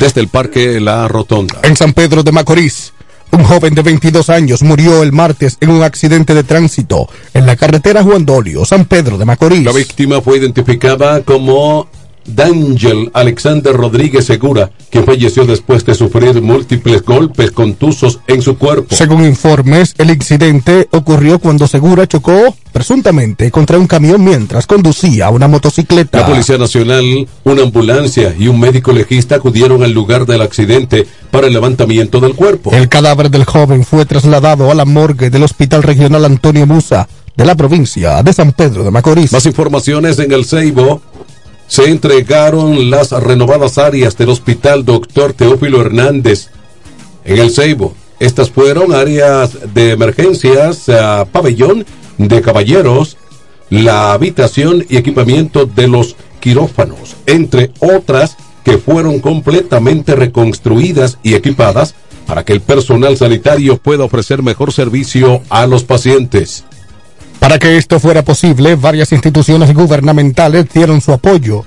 desde 0.00 0.20
el 0.20 0.28
Parque 0.28 0.80
La 0.80 1.06
Rotonda. 1.06 1.60
En 1.62 1.76
San 1.76 1.92
Pedro 1.92 2.22
de 2.22 2.32
Macorís, 2.32 2.94
un 3.30 3.44
joven 3.44 3.74
de 3.74 3.82
22 3.82 4.30
años 4.30 4.62
murió 4.62 5.02
el 5.02 5.12
martes 5.12 5.58
en 5.60 5.70
un 5.70 5.82
accidente 5.82 6.34
de 6.34 6.44
tránsito 6.44 7.08
en 7.34 7.46
la 7.46 7.56
carretera 7.56 8.02
Juan 8.02 8.24
Dolio, 8.24 8.64
San 8.64 8.86
Pedro 8.86 9.18
de 9.18 9.24
Macorís. 9.24 9.64
La 9.64 9.72
víctima 9.72 10.20
fue 10.20 10.38
identificada 10.38 11.22
como 11.22 11.88
D'Angel 12.26 13.10
Alexander 13.12 13.74
Rodríguez 13.74 14.24
Segura, 14.24 14.70
que 14.90 15.02
falleció 15.02 15.44
después 15.44 15.84
de 15.84 15.94
sufrir 15.94 16.40
múltiples 16.40 17.02
golpes 17.02 17.50
contusos 17.50 18.20
en 18.26 18.42
su 18.42 18.56
cuerpo. 18.56 18.94
Según 18.94 19.24
informes, 19.24 19.94
el 19.98 20.10
incidente 20.10 20.88
ocurrió 20.92 21.38
cuando 21.38 21.66
Segura 21.66 22.06
chocó 22.06 22.54
presuntamente 22.72 23.50
contra 23.50 23.78
un 23.78 23.86
camión 23.86 24.24
mientras 24.24 24.66
conducía 24.66 25.30
una 25.30 25.46
motocicleta. 25.46 26.20
La 26.20 26.26
Policía 26.26 26.58
Nacional, 26.58 27.28
una 27.44 27.62
ambulancia 27.62 28.34
y 28.36 28.48
un 28.48 28.58
médico 28.58 28.92
legista 28.92 29.36
acudieron 29.36 29.82
al 29.82 29.92
lugar 29.92 30.26
del 30.26 30.42
accidente 30.42 31.06
para 31.30 31.46
el 31.46 31.52
levantamiento 31.52 32.20
del 32.20 32.34
cuerpo. 32.34 32.72
El 32.72 32.88
cadáver 32.88 33.30
del 33.30 33.44
joven 33.44 33.84
fue 33.84 34.06
trasladado 34.06 34.70
a 34.70 34.74
la 34.74 34.84
morgue 34.84 35.30
del 35.30 35.44
Hospital 35.44 35.82
Regional 35.82 36.24
Antonio 36.24 36.66
Musa 36.66 37.08
de 37.36 37.44
la 37.44 37.54
provincia 37.54 38.22
de 38.22 38.32
San 38.32 38.52
Pedro 38.52 38.84
de 38.84 38.90
Macorís. 38.90 39.32
Más 39.32 39.46
informaciones 39.46 40.18
en 40.18 40.32
el 40.32 40.44
Ceibo 40.44 41.00
se 41.66 41.90
entregaron 41.90 42.90
las 42.90 43.10
renovadas 43.10 43.78
áreas 43.78 44.16
del 44.16 44.30
Hospital 44.30 44.84
Doctor 44.84 45.32
Teófilo 45.32 45.80
Hernández 45.80 46.50
en 47.24 47.38
el 47.38 47.50
Ceibo. 47.50 47.94
Estas 48.20 48.50
fueron 48.50 48.94
áreas 48.94 49.74
de 49.74 49.90
emergencias, 49.90 50.88
uh, 50.88 51.26
pabellón 51.30 51.84
de 52.18 52.40
caballeros, 52.42 53.16
la 53.70 54.12
habitación 54.12 54.84
y 54.88 54.96
equipamiento 54.96 55.66
de 55.66 55.88
los 55.88 56.16
quirófanos, 56.40 57.16
entre 57.26 57.72
otras 57.80 58.36
que 58.64 58.78
fueron 58.78 59.20
completamente 59.20 60.14
reconstruidas 60.14 61.18
y 61.22 61.34
equipadas 61.34 61.94
para 62.26 62.44
que 62.44 62.52
el 62.52 62.60
personal 62.60 63.16
sanitario 63.16 63.76
pueda 63.76 64.04
ofrecer 64.04 64.42
mejor 64.42 64.72
servicio 64.72 65.42
a 65.50 65.66
los 65.66 65.84
pacientes. 65.84 66.64
Para 67.44 67.58
que 67.58 67.76
esto 67.76 68.00
fuera 68.00 68.24
posible, 68.24 68.74
varias 68.74 69.12
instituciones 69.12 69.74
gubernamentales 69.74 70.64
dieron 70.72 71.02
su 71.02 71.12
apoyo, 71.12 71.66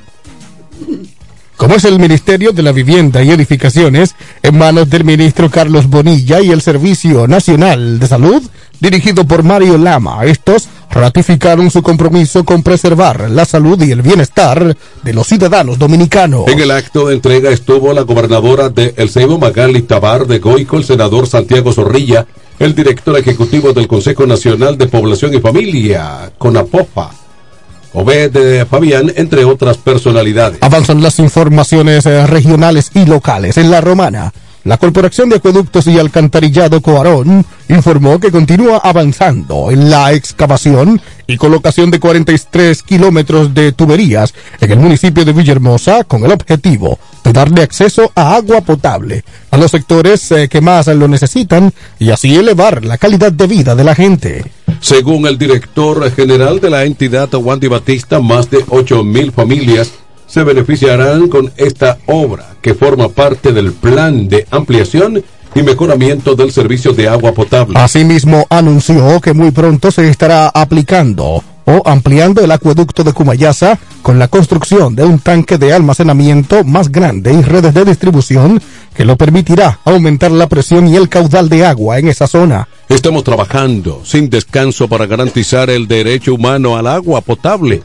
como 1.55 1.75
es 1.75 1.85
el 1.85 1.99
Ministerio 1.99 2.51
de 2.51 2.63
la 2.63 2.71
Vivienda 2.71 3.21
y 3.21 3.29
Edificaciones, 3.29 4.15
en 4.41 4.57
manos 4.57 4.89
del 4.89 5.03
ministro 5.03 5.51
Carlos 5.51 5.87
Bonilla 5.87 6.41
y 6.41 6.49
el 6.49 6.63
Servicio 6.63 7.27
Nacional 7.27 7.99
de 7.99 8.07
Salud, 8.07 8.41
dirigido 8.79 9.25
por 9.25 9.43
Mario 9.43 9.77
Lama. 9.77 10.25
Estos 10.25 10.67
ratificaron 10.89 11.69
su 11.69 11.83
compromiso 11.83 12.43
con 12.43 12.63
preservar 12.63 13.29
la 13.29 13.45
salud 13.45 13.79
y 13.83 13.91
el 13.91 14.01
bienestar 14.01 14.75
de 15.03 15.13
los 15.13 15.27
ciudadanos 15.27 15.77
dominicanos. 15.77 16.47
En 16.47 16.57
el 16.57 16.71
acto 16.71 17.07
de 17.07 17.13
entrega 17.13 17.51
estuvo 17.51 17.93
la 17.93 18.01
gobernadora 18.01 18.69
de 18.69 18.95
El 18.97 19.11
Ceibo 19.11 19.37
Magali 19.37 19.83
Tabar 19.83 20.25
de 20.25 20.39
Goico, 20.39 20.77
el 20.77 20.85
senador 20.85 21.27
Santiago 21.27 21.71
Zorrilla, 21.71 22.25
el 22.59 22.73
director 22.73 23.17
ejecutivo 23.17 23.73
del 23.73 23.87
Consejo 23.87 24.25
Nacional 24.25 24.77
de 24.77 24.87
Población 24.87 25.33
y 25.33 25.39
Familia, 25.39 26.31
CONAPOFA, 26.37 27.11
Obed 27.93 28.65
Fabián, 28.67 29.11
entre 29.15 29.45
otras 29.45 29.77
personalidades. 29.77 30.59
Avanzan 30.61 31.01
las 31.01 31.19
informaciones 31.19 32.05
eh, 32.05 32.27
regionales 32.27 32.91
y 32.93 33.05
locales. 33.05 33.57
En 33.57 33.71
La 33.71 33.81
Romana, 33.81 34.31
la 34.63 34.77
Corporación 34.77 35.29
de 35.29 35.37
Acueductos 35.37 35.87
y 35.87 35.97
Alcantarillado 35.97 36.81
Coarón 36.81 37.45
informó 37.69 38.19
que 38.19 38.31
continúa 38.31 38.81
avanzando 38.83 39.71
en 39.71 39.89
la 39.89 40.11
excavación 40.11 41.01
y 41.25 41.37
colocación 41.37 41.89
de 41.89 41.99
43 41.99 42.83
kilómetros 42.83 43.53
de 43.53 43.71
tuberías 43.71 44.33
en 44.59 44.71
el 44.71 44.79
municipio 44.79 45.23
de 45.23 45.31
Villahermosa 45.31 46.03
con 46.03 46.25
el 46.25 46.31
objetivo 46.31 46.99
de 47.23 47.33
darle 47.33 47.61
acceso 47.61 48.11
a 48.15 48.35
agua 48.35 48.61
potable 48.61 49.23
a 49.51 49.57
los 49.57 49.71
sectores 49.71 50.31
eh, 50.31 50.47
que 50.49 50.61
más 50.61 50.87
lo 50.87 51.07
necesitan 51.07 51.73
y 51.99 52.11
así 52.11 52.35
elevar 52.35 52.85
la 52.85 52.97
calidad 52.97 53.31
de 53.31 53.47
vida 53.47 53.75
de 53.75 53.83
la 53.83 53.95
gente. 53.95 54.45
Según 54.79 55.25
el 55.27 55.37
director 55.37 56.11
general 56.11 56.59
de 56.59 56.69
la 56.69 56.83
entidad, 56.83 57.33
Wandy 57.33 57.67
Batista, 57.67 58.19
más 58.19 58.49
de 58.49 58.63
8 58.69 59.03
mil 59.03 59.31
familias 59.31 59.91
se 60.27 60.43
beneficiarán 60.43 61.29
con 61.29 61.51
esta 61.57 61.97
obra 62.05 62.55
que 62.61 62.75
forma 62.75 63.09
parte 63.09 63.53
del 63.53 63.71
plan 63.71 64.27
de 64.27 64.45
ampliación 64.51 65.23
y 65.55 65.63
mejoramiento 65.63 66.35
del 66.35 66.51
servicio 66.51 66.93
de 66.93 67.07
agua 67.07 67.31
potable. 67.33 67.79
Asimismo, 67.79 68.45
anunció 68.49 69.19
que 69.21 69.33
muy 69.33 69.51
pronto 69.51 69.89
se 69.89 70.09
estará 70.09 70.49
aplicando 70.49 71.43
o 71.67 71.81
ampliando 71.85 72.41
el 72.41 72.51
acueducto 72.51 73.03
de 73.03 73.11
Cumayasa 73.11 73.77
con 74.01 74.17
la 74.17 74.29
construcción 74.29 74.95
de 74.95 75.03
un 75.03 75.19
tanque 75.19 75.57
de 75.57 75.73
almacenamiento 75.73 76.63
más 76.63 76.89
grande 76.89 77.33
y 77.33 77.41
redes 77.41 77.73
de 77.73 77.83
distribución 77.83 78.61
que 78.95 79.03
lo 79.03 79.17
permitirá 79.17 79.79
aumentar 79.83 80.31
la 80.31 80.47
presión 80.47 80.87
y 80.87 80.95
el 80.95 81.09
caudal 81.09 81.49
de 81.49 81.65
agua 81.65 81.99
en 81.99 82.07
esa 82.07 82.25
zona. 82.25 82.69
Estamos 82.87 83.25
trabajando 83.25 84.01
sin 84.05 84.29
descanso 84.29 84.87
para 84.87 85.07
garantizar 85.07 85.69
el 85.69 85.89
derecho 85.89 86.35
humano 86.35 86.77
al 86.77 86.87
agua 86.87 87.19
potable, 87.19 87.83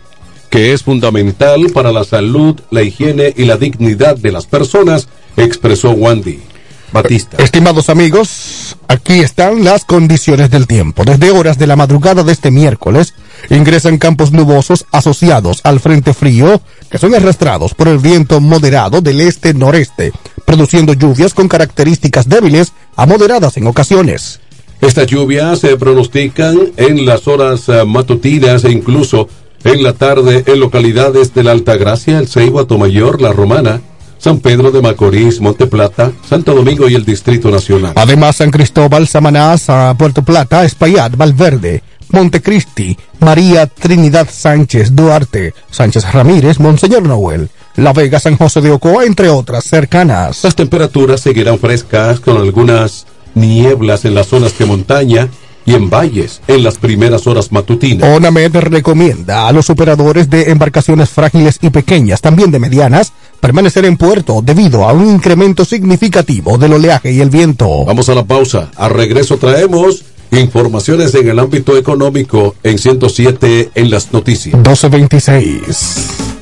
que 0.48 0.72
es 0.72 0.84
fundamental 0.84 1.66
para 1.74 1.90
la 1.90 2.04
salud, 2.04 2.60
la 2.70 2.82
higiene 2.82 3.34
y 3.36 3.46
la 3.46 3.56
dignidad 3.56 4.16
de 4.16 4.30
las 4.30 4.46
personas, 4.46 5.08
expresó 5.36 5.90
Wandy. 5.90 6.51
Batista. 6.92 7.36
Estimados 7.42 7.88
amigos, 7.88 8.76
aquí 8.88 9.20
están 9.20 9.64
las 9.64 9.84
condiciones 9.84 10.50
del 10.50 10.66
tiempo. 10.66 11.04
Desde 11.04 11.30
horas 11.30 11.58
de 11.58 11.66
la 11.66 11.76
madrugada 11.76 12.22
de 12.22 12.32
este 12.32 12.50
miércoles, 12.50 13.14
ingresan 13.50 13.98
campos 13.98 14.32
nubosos 14.32 14.86
asociados 14.92 15.60
al 15.64 15.80
frente 15.80 16.14
frío, 16.14 16.60
que 16.90 16.98
son 16.98 17.14
arrastrados 17.14 17.74
por 17.74 17.88
el 17.88 17.98
viento 17.98 18.40
moderado 18.40 19.00
del 19.00 19.20
este-noreste, 19.20 20.12
produciendo 20.44 20.92
lluvias 20.92 21.34
con 21.34 21.48
características 21.48 22.28
débiles 22.28 22.72
a 22.96 23.06
moderadas 23.06 23.56
en 23.56 23.66
ocasiones. 23.66 24.40
Estas 24.80 25.06
lluvias 25.06 25.60
se 25.60 25.76
pronostican 25.76 26.72
en 26.76 27.06
las 27.06 27.28
horas 27.28 27.68
uh, 27.68 27.86
matutinas 27.86 28.64
e 28.64 28.72
incluso 28.72 29.28
en 29.64 29.82
la 29.82 29.92
tarde 29.92 30.42
en 30.46 30.58
localidades 30.58 31.34
de 31.34 31.44
la 31.44 31.52
Altagracia, 31.52 32.18
el 32.18 32.28
Ceibo, 32.28 32.58
Atomayor, 32.58 33.22
La 33.22 33.32
Romana, 33.32 33.80
San 34.22 34.38
Pedro 34.38 34.70
de 34.70 34.80
Macorís, 34.80 35.40
Monteplata, 35.40 36.12
Santo 36.28 36.54
Domingo 36.54 36.88
y 36.88 36.94
el 36.94 37.04
Distrito 37.04 37.50
Nacional. 37.50 37.94
Además, 37.96 38.36
San 38.36 38.52
Cristóbal, 38.52 39.08
Samaná, 39.08 39.56
Puerto 39.98 40.22
Plata, 40.22 40.64
Espaillat, 40.64 41.16
Valverde, 41.16 41.82
Montecristi, 42.10 42.96
María 43.18 43.66
Trinidad 43.66 44.28
Sánchez, 44.30 44.94
Duarte, 44.94 45.54
Sánchez 45.72 46.12
Ramírez, 46.12 46.60
Monseñor 46.60 47.02
Noel, 47.02 47.50
La 47.74 47.92
Vega, 47.92 48.20
San 48.20 48.36
José 48.36 48.60
de 48.60 48.70
Ocoa, 48.70 49.04
entre 49.06 49.28
otras 49.28 49.64
cercanas. 49.64 50.44
Las 50.44 50.54
temperaturas 50.54 51.20
seguirán 51.20 51.58
frescas 51.58 52.20
con 52.20 52.36
algunas 52.36 53.06
nieblas 53.34 54.04
en 54.04 54.14
las 54.14 54.28
zonas 54.28 54.56
de 54.56 54.66
montaña 54.66 55.28
y 55.64 55.74
en 55.74 55.90
valles 55.90 56.42
en 56.48 56.62
las 56.62 56.78
primeras 56.78 57.26
horas 57.26 57.52
matutinas. 57.52 58.08
ONAMED 58.08 58.56
recomienda 58.56 59.48
a 59.48 59.52
los 59.52 59.70
operadores 59.70 60.28
de 60.28 60.50
embarcaciones 60.50 61.10
frágiles 61.10 61.58
y 61.60 61.70
pequeñas, 61.70 62.20
también 62.20 62.50
de 62.50 62.58
medianas, 62.58 63.12
permanecer 63.42 63.84
en 63.86 63.96
puerto 63.96 64.40
debido 64.40 64.88
a 64.88 64.92
un 64.92 65.04
incremento 65.04 65.64
significativo 65.64 66.58
del 66.58 66.74
oleaje 66.74 67.10
y 67.10 67.20
el 67.20 67.28
viento. 67.28 67.84
Vamos 67.84 68.08
a 68.08 68.14
la 68.14 68.24
pausa. 68.24 68.70
A 68.76 68.88
regreso 68.88 69.36
traemos 69.36 70.04
informaciones 70.30 71.12
en 71.16 71.28
el 71.28 71.40
ámbito 71.40 71.76
económico 71.76 72.54
en 72.62 72.78
107 72.78 73.72
en 73.74 73.90
las 73.90 74.12
noticias. 74.12 74.54
1226. 74.54 76.41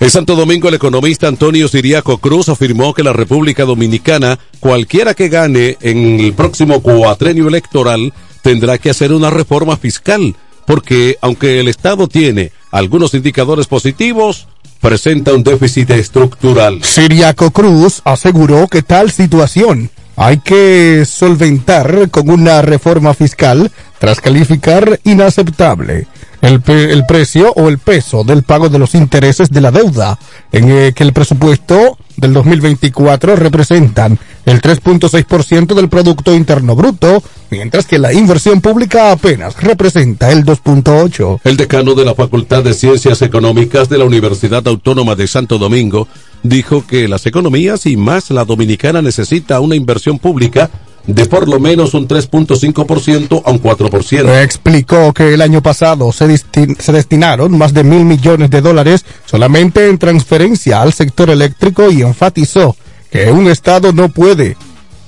En 0.00 0.08
Santo 0.08 0.34
Domingo, 0.34 0.68
el 0.68 0.76
economista 0.76 1.28
Antonio 1.28 1.68
Siriaco 1.68 2.16
Cruz 2.16 2.48
afirmó 2.48 2.94
que 2.94 3.02
la 3.02 3.12
República 3.12 3.66
Dominicana, 3.66 4.38
cualquiera 4.58 5.12
que 5.12 5.28
gane 5.28 5.76
en 5.82 6.18
el 6.18 6.32
próximo 6.32 6.80
cuatrenio 6.80 7.48
electoral, 7.48 8.14
tendrá 8.40 8.78
que 8.78 8.88
hacer 8.88 9.12
una 9.12 9.28
reforma 9.28 9.76
fiscal, 9.76 10.34
porque 10.66 11.18
aunque 11.20 11.60
el 11.60 11.68
Estado 11.68 12.08
tiene 12.08 12.50
algunos 12.70 13.12
indicadores 13.12 13.66
positivos, 13.66 14.48
presenta 14.80 15.34
un 15.34 15.42
déficit 15.42 15.90
estructural. 15.90 16.82
Siriaco 16.82 17.50
Cruz 17.50 18.00
aseguró 18.04 18.68
que 18.68 18.80
tal 18.80 19.10
situación 19.10 19.90
hay 20.16 20.38
que 20.38 21.04
solventar 21.04 22.08
con 22.10 22.30
una 22.30 22.62
reforma 22.62 23.12
fiscal 23.12 23.70
tras 23.98 24.18
calificar 24.22 24.98
inaceptable 25.04 26.06
el, 26.40 26.62
el 26.66 27.06
precio 27.06 27.52
o 27.56 27.68
el 27.68 27.78
peso 27.78 28.24
del 28.24 28.42
pago 28.42 28.68
de 28.68 28.78
los 28.78 28.94
intereses 28.94 29.50
de 29.50 29.60
la 29.60 29.70
deuda, 29.70 30.18
en 30.52 30.70
eh, 30.70 30.92
que 30.94 31.02
el 31.02 31.12
presupuesto 31.12 31.98
del 32.16 32.32
2024 32.32 33.36
representan 33.36 34.18
el 34.46 34.60
3.6% 34.60 35.74
del 35.74 35.88
Producto 35.88 36.34
Interno 36.34 36.74
Bruto, 36.74 37.22
mientras 37.50 37.86
que 37.86 37.98
la 37.98 38.12
inversión 38.12 38.60
pública 38.60 39.12
apenas 39.12 39.60
representa 39.62 40.30
el 40.30 40.44
2.8%. 40.44 41.40
El 41.44 41.56
decano 41.56 41.94
de 41.94 42.04
la 42.04 42.14
Facultad 42.14 42.62
de 42.62 42.74
Ciencias 42.74 43.22
Económicas 43.22 43.88
de 43.88 43.98
la 43.98 44.04
Universidad 44.04 44.66
Autónoma 44.66 45.14
de 45.14 45.26
Santo 45.26 45.58
Domingo 45.58 46.08
dijo 46.42 46.86
que 46.86 47.06
las 47.08 47.26
economías 47.26 47.86
y 47.86 47.96
más 47.96 48.30
la 48.30 48.44
dominicana 48.44 49.02
necesita 49.02 49.60
una 49.60 49.76
inversión 49.76 50.18
pública 50.18 50.70
de 51.06 51.26
por 51.26 51.48
lo 51.48 51.58
menos 51.58 51.94
un 51.94 52.06
3.5% 52.06 53.42
a 53.44 53.50
un 53.50 53.62
4%. 53.62 54.42
Explicó 54.42 55.12
que 55.12 55.34
el 55.34 55.42
año 55.42 55.62
pasado 55.62 56.12
se, 56.12 56.36
se 56.36 56.92
destinaron 56.92 57.56
más 57.56 57.72
de 57.72 57.84
mil 57.84 58.04
millones 58.04 58.50
de 58.50 58.60
dólares 58.60 59.04
solamente 59.26 59.88
en 59.88 59.98
transferencia 59.98 60.82
al 60.82 60.92
sector 60.92 61.30
eléctrico 61.30 61.90
y 61.90 62.02
enfatizó 62.02 62.76
que 63.10 63.30
un 63.30 63.48
Estado 63.48 63.92
no 63.92 64.08
puede 64.08 64.56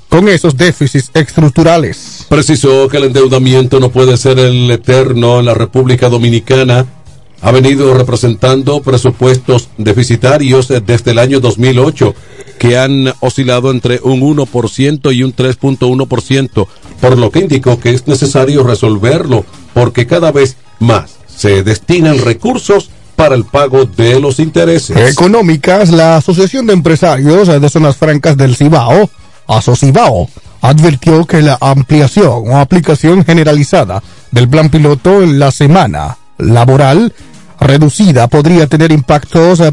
con 0.09 0.29
esos 0.29 0.57
déficits 0.59 1.11
estructurales. 1.15 2.27
Precisó 2.29 2.87
que 2.89 2.99
el 2.99 3.05
endeudamiento 3.05 3.81
no 3.81 3.91
puede 3.91 4.19
ser 4.19 4.39
el 4.39 4.71
eterno 4.71 5.41
en 5.41 5.47
la 5.47 5.55
República 5.55 6.11
Dominicana. 6.11 6.85
Ha 7.41 7.51
venido 7.51 7.95
representando 7.95 8.83
presupuestos 8.83 9.71
deficitarios 9.79 10.69
desde 10.69 11.13
el 11.13 11.19
año 11.19 11.41
2008 11.41 12.15
que 12.63 12.79
han 12.79 13.13
oscilado 13.19 13.73
entre 13.73 13.99
un 14.05 14.21
1% 14.21 15.13
y 15.13 15.25
un 15.25 15.35
3.1%, 15.35 16.69
por 17.01 17.19
lo 17.19 17.33
que 17.33 17.41
indicó 17.41 17.81
que 17.81 17.91
es 17.91 18.07
necesario 18.07 18.63
resolverlo 18.63 19.45
porque 19.75 20.07
cada 20.07 20.31
vez 20.31 20.57
más 20.79 21.17
se 21.27 21.65
destinan 21.65 22.21
recursos 22.21 22.91
para 23.17 23.35
el 23.35 23.47
pago 23.47 23.85
de 23.85 24.21
los 24.21 24.39
intereses. 24.39 24.97
Económicas, 24.97 25.91
la 25.91 26.15
Asociación 26.15 26.69
de 26.69 26.75
Empresarios 26.75 27.49
de 27.49 27.69
Zonas 27.69 27.97
Francas 27.97 28.37
del 28.37 28.55
Cibao, 28.55 29.11
Asocibao, 29.49 30.31
advirtió 30.61 31.25
que 31.25 31.43
la 31.43 31.59
ampliación 31.61 32.45
o 32.47 32.59
aplicación 32.59 33.25
generalizada 33.25 34.05
del 34.31 34.49
plan 34.49 34.71
piloto 34.71 35.21
en 35.21 35.41
la 35.41 35.51
semana 35.51 36.17
laboral 36.39 37.13
reducida 37.59 38.29
podría 38.29 38.69
tener 38.69 38.93
impactos 38.93 39.59
eh, 39.59 39.73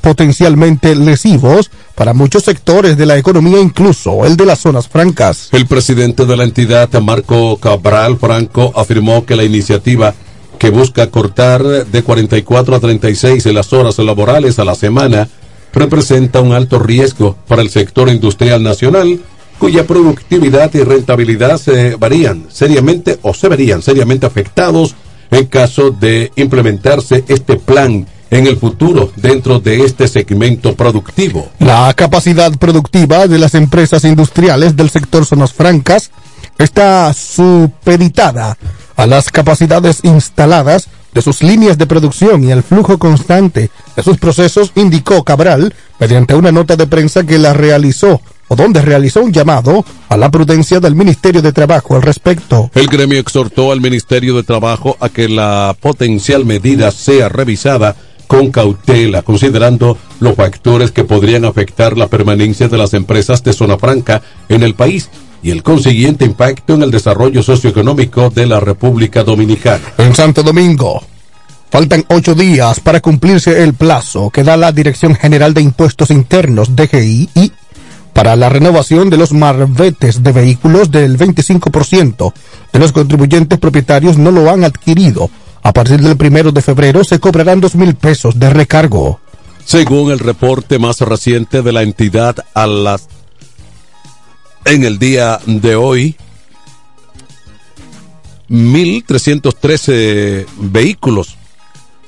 potencialmente 0.00 0.94
lesivos 0.94 1.72
para 1.98 2.14
muchos 2.14 2.44
sectores 2.44 2.96
de 2.96 3.06
la 3.06 3.18
economía, 3.18 3.58
incluso 3.58 4.24
el 4.24 4.36
de 4.36 4.46
las 4.46 4.60
zonas 4.60 4.86
francas. 4.86 5.48
El 5.50 5.66
presidente 5.66 6.26
de 6.26 6.36
la 6.36 6.44
entidad, 6.44 6.88
Marco 7.00 7.56
Cabral 7.56 8.16
Franco, 8.18 8.72
afirmó 8.76 9.26
que 9.26 9.34
la 9.34 9.42
iniciativa 9.42 10.14
que 10.60 10.70
busca 10.70 11.08
cortar 11.08 11.64
de 11.64 12.02
44 12.04 12.76
a 12.76 12.80
36 12.80 13.44
en 13.46 13.54
las 13.54 13.72
horas 13.72 13.98
laborales 13.98 14.60
a 14.60 14.64
la 14.64 14.76
semana 14.76 15.28
representa 15.72 16.40
un 16.40 16.52
alto 16.52 16.78
riesgo 16.78 17.36
para 17.48 17.62
el 17.62 17.68
sector 17.68 18.08
industrial 18.08 18.62
nacional 18.62 19.18
cuya 19.58 19.84
productividad 19.84 20.72
y 20.74 20.84
rentabilidad 20.84 21.58
se 21.58 21.96
varían 21.96 22.46
seriamente 22.48 23.18
o 23.22 23.34
se 23.34 23.48
verían 23.48 23.82
seriamente 23.82 24.24
afectados 24.24 24.94
en 25.32 25.46
caso 25.46 25.90
de 25.90 26.30
implementarse 26.36 27.24
este 27.26 27.56
plan 27.56 28.06
en 28.30 28.46
el 28.46 28.56
futuro 28.56 29.10
dentro 29.16 29.58
de 29.58 29.84
este 29.84 30.08
segmento 30.08 30.74
productivo. 30.74 31.50
La 31.58 31.92
capacidad 31.94 32.52
productiva 32.58 33.26
de 33.26 33.38
las 33.38 33.54
empresas 33.54 34.04
industriales 34.04 34.76
del 34.76 34.90
sector 34.90 35.24
zonas 35.24 35.52
francas 35.52 36.10
está 36.58 37.12
supeditada 37.14 38.56
a 38.96 39.06
las 39.06 39.30
capacidades 39.30 40.00
instaladas 40.02 40.88
de 41.14 41.22
sus 41.22 41.42
líneas 41.42 41.78
de 41.78 41.86
producción 41.86 42.44
y 42.44 42.50
el 42.50 42.62
flujo 42.62 42.98
constante 42.98 43.70
de 43.96 44.02
sus 44.02 44.18
procesos, 44.18 44.72
indicó 44.74 45.24
Cabral 45.24 45.74
mediante 45.98 46.34
una 46.34 46.52
nota 46.52 46.76
de 46.76 46.86
prensa 46.86 47.24
que 47.24 47.38
la 47.38 47.52
realizó 47.52 48.20
o 48.48 48.56
donde 48.56 48.82
realizó 48.82 49.22
un 49.22 49.32
llamado 49.32 49.84
a 50.08 50.16
la 50.16 50.30
prudencia 50.30 50.80
del 50.80 50.94
Ministerio 50.94 51.42
de 51.42 51.52
Trabajo 51.52 51.96
al 51.96 52.02
respecto. 52.02 52.70
El 52.74 52.86
gremio 52.86 53.18
exhortó 53.18 53.72
al 53.72 53.80
Ministerio 53.80 54.36
de 54.36 54.42
Trabajo 54.42 54.96
a 55.00 55.08
que 55.08 55.28
la 55.28 55.76
potencial 55.78 56.44
medida 56.44 56.90
sea 56.90 57.28
revisada 57.28 57.94
con 58.28 58.52
cautela, 58.52 59.22
considerando 59.22 59.98
los 60.20 60.36
factores 60.36 60.92
que 60.92 61.02
podrían 61.02 61.44
afectar 61.44 61.98
la 61.98 62.06
permanencia 62.06 62.68
de 62.68 62.78
las 62.78 62.94
empresas 62.94 63.42
de 63.42 63.52
zona 63.52 63.78
franca 63.78 64.22
en 64.48 64.62
el 64.62 64.74
país 64.74 65.10
y 65.42 65.50
el 65.50 65.64
consiguiente 65.64 66.24
impacto 66.24 66.74
en 66.74 66.82
el 66.82 66.90
desarrollo 66.92 67.42
socioeconómico 67.42 68.30
de 68.30 68.46
la 68.46 68.60
República 68.60 69.24
Dominicana. 69.24 69.82
En 69.98 70.14
Santo 70.14 70.42
Domingo, 70.42 71.02
faltan 71.70 72.04
ocho 72.08 72.34
días 72.34 72.80
para 72.80 73.00
cumplirse 73.00 73.62
el 73.62 73.74
plazo 73.74 74.30
que 74.30 74.44
da 74.44 74.56
la 74.56 74.72
Dirección 74.72 75.14
General 75.14 75.54
de 75.54 75.62
Impuestos 75.62 76.10
Internos, 76.10 76.76
DGI, 76.76 77.52
para 78.12 78.36
la 78.36 78.48
renovación 78.48 79.10
de 79.10 79.16
los 79.16 79.32
marbetes 79.32 80.22
de 80.22 80.32
vehículos 80.32 80.90
del 80.90 81.16
25% 81.16 82.32
de 82.72 82.78
los 82.78 82.92
contribuyentes 82.92 83.58
propietarios 83.58 84.18
no 84.18 84.30
lo 84.30 84.50
han 84.50 84.64
adquirido. 84.64 85.30
A 85.62 85.72
partir 85.72 86.00
del 86.00 86.16
primero 86.16 86.52
de 86.52 86.62
febrero 86.62 87.04
se 87.04 87.18
cobrarán 87.20 87.60
dos 87.60 87.74
mil 87.74 87.94
pesos 87.94 88.38
de 88.38 88.50
recargo. 88.50 89.20
Según 89.64 90.10
el 90.10 90.18
reporte 90.18 90.78
más 90.78 91.00
reciente 91.00 91.62
de 91.62 91.72
la 91.72 91.82
entidad 91.82 92.36
a 92.54 92.66
las 92.66 93.08
en 94.64 94.84
el 94.84 94.98
día 94.98 95.40
de 95.46 95.76
hoy, 95.76 96.16
1.313 98.50 100.46
vehículos, 100.56 101.36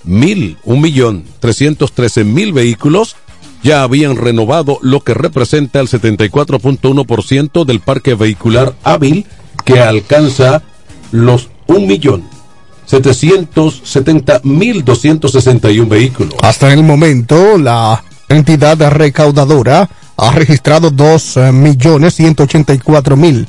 mil, 0.04 0.56
un 0.64 0.80
millón, 0.80 1.24
313 1.40 2.24
mil 2.24 2.52
vehículos 2.52 3.16
ya 3.62 3.82
habían 3.82 4.16
renovado, 4.16 4.78
lo 4.82 5.00
que 5.00 5.14
representa 5.14 5.80
el 5.80 5.88
74.1% 5.88 7.64
del 7.64 7.80
parque 7.80 8.14
vehicular 8.14 8.74
hábil 8.84 9.26
que 9.64 9.80
alcanza 9.80 10.62
los 11.12 11.50
un 11.66 11.86
millón. 11.86 12.29
770.261 12.90 15.88
vehículos. 15.88 16.34
Hasta 16.42 16.72
el 16.72 16.82
momento, 16.82 17.58
la 17.58 18.02
entidad 18.28 18.76
recaudadora 18.90 19.88
ha 20.16 20.32
registrado 20.32 20.90
2.184.000 20.90 23.46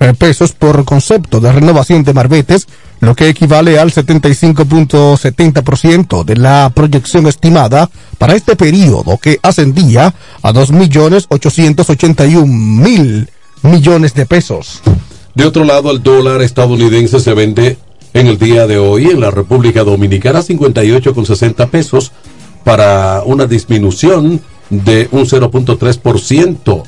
eh, 0.00 0.12
pesos 0.18 0.50
por 0.52 0.84
concepto 0.84 1.38
de 1.40 1.52
renovación 1.52 2.02
de 2.02 2.12
marbetes, 2.12 2.66
lo 3.00 3.14
que 3.14 3.28
equivale 3.28 3.78
al 3.78 3.92
75.70% 3.92 6.24
de 6.24 6.36
la 6.36 6.72
proyección 6.74 7.26
estimada 7.26 7.88
para 8.18 8.34
este 8.34 8.56
periodo 8.56 9.18
que 9.18 9.38
ascendía 9.42 10.14
a 10.42 10.52
2.881.000 10.52 13.28
millones 13.62 14.14
de 14.14 14.26
pesos. 14.26 14.82
De 15.34 15.44
otro 15.44 15.64
lado, 15.64 15.90
el 15.90 16.02
dólar 16.02 16.40
estadounidense 16.42 17.20
se 17.20 17.34
vende 17.34 17.78
en 18.14 18.28
el 18.28 18.38
día 18.38 18.66
de 18.66 18.78
hoy 18.78 19.04
en 19.06 19.20
la 19.20 19.30
República 19.30 19.84
Dominicana 19.84 20.40
58,60 20.40 21.68
pesos 21.68 22.12
para 22.62 23.22
una 23.26 23.46
disminución 23.46 24.40
de 24.70 25.08
un 25.10 25.26
0.3% 25.26 26.84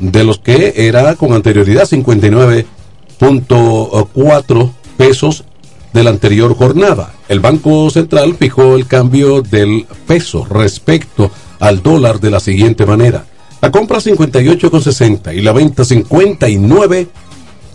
de 0.00 0.24
los 0.24 0.40
que 0.40 0.74
era 0.76 1.14
con 1.14 1.32
anterioridad 1.32 1.84
59.4 1.84 4.70
pesos 4.96 5.44
de 5.92 6.04
la 6.04 6.10
anterior 6.10 6.56
jornada. 6.56 7.14
El 7.28 7.40
Banco 7.40 7.90
Central 7.90 8.36
fijó 8.36 8.74
el 8.74 8.86
cambio 8.86 9.42
del 9.42 9.86
peso 10.06 10.44
respecto 10.44 11.30
al 11.60 11.82
dólar 11.82 12.20
de 12.20 12.30
la 12.30 12.40
siguiente 12.40 12.86
manera. 12.86 13.26
La 13.62 13.70
compra 13.70 13.98
58,60 13.98 15.36
y 15.36 15.42
la 15.42 15.52
venta 15.52 15.84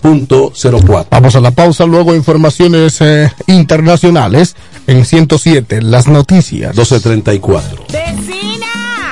59.04. 0.05 1.07
Vamos 1.09 1.35
a 1.35 1.39
la 1.39 1.49
pausa, 1.49 1.85
luego 1.85 2.13
informaciones 2.13 3.01
eh, 3.01 3.31
internacionales 3.47 4.55
en 4.85 5.03
107, 5.03 5.81
las 5.81 6.07
noticias. 6.07 6.75
1234. 6.75 7.85
¡Vecina! 7.91 8.67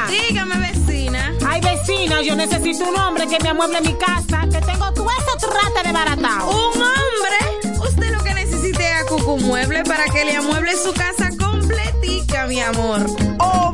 Dígame, 0.07 0.55
vecina. 0.57 1.33
Ay, 1.47 1.61
vecina, 1.61 2.21
yo 2.21 2.35
necesito 2.35 2.87
un 2.87 2.95
hombre 2.95 3.25
que 3.27 3.39
me 3.41 3.49
amueble 3.49 3.81
mi 3.81 3.93
casa, 3.93 4.47
que 4.51 4.61
tengo 4.61 4.93
todo 4.93 5.07
eso 5.09 5.49
trata 5.49 5.87
de 5.87 5.93
baratao. 5.93 6.49
¿Un 6.49 6.81
hombre? 6.81 7.79
Usted 7.89 8.11
lo 8.15 8.23
que 8.23 8.33
necesita 8.35 8.83
es 8.83 9.01
a 9.01 9.05
Cucu 9.07 9.37
Mueble 9.39 9.83
para 9.85 10.05
que 10.05 10.25
le 10.25 10.35
amueble 10.35 10.73
su 10.77 10.93
casa 10.93 11.29
completica, 11.39 12.45
mi 12.45 12.59
amor. 12.59 13.03
Oh, 13.39 13.73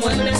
Muebles 0.00 0.39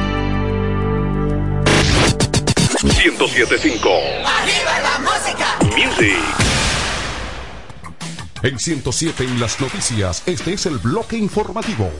1075 2.83 3.89
¡Arriba 4.25 4.79
la 4.81 4.99
música! 4.99 5.59
Music. 5.75 6.17
En 8.41 8.57
107 8.57 9.23
en 9.23 9.39
las 9.39 9.61
noticias, 9.61 10.23
este 10.25 10.53
es 10.53 10.65
el 10.65 10.79
bloque 10.79 11.15
informativo. 11.15 11.91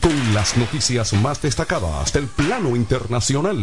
Con 0.00 0.32
las 0.32 0.56
noticias 0.56 1.12
más 1.14 1.42
destacadas 1.42 2.12
del 2.12 2.28
plano 2.28 2.76
internacional. 2.76 3.58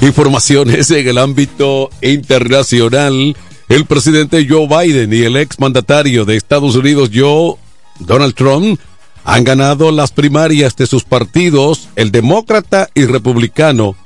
Informaciones 0.00 0.90
en 0.90 1.06
el 1.06 1.18
ámbito 1.18 1.90
internacional. 2.02 3.36
El 3.68 3.84
presidente 3.86 4.46
Joe 4.48 4.66
Biden 4.66 5.12
y 5.12 5.22
el 5.22 5.36
ex 5.36 5.60
mandatario 5.60 6.24
de 6.24 6.36
Estados 6.36 6.74
Unidos, 6.74 7.10
Joe 7.14 7.54
Donald 8.00 8.34
Trump, 8.34 8.80
han 9.26 9.42
ganado 9.42 9.90
las 9.90 10.12
primarias 10.12 10.76
de 10.76 10.86
sus 10.86 11.02
partidos, 11.02 11.88
el 11.96 12.12
demócrata 12.12 12.88
y 12.94 13.06
republicano, 13.06 13.96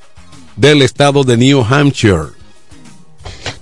del 0.56 0.80
estado 0.80 1.24
de 1.24 1.36
New 1.36 1.62
Hampshire. 1.62 2.30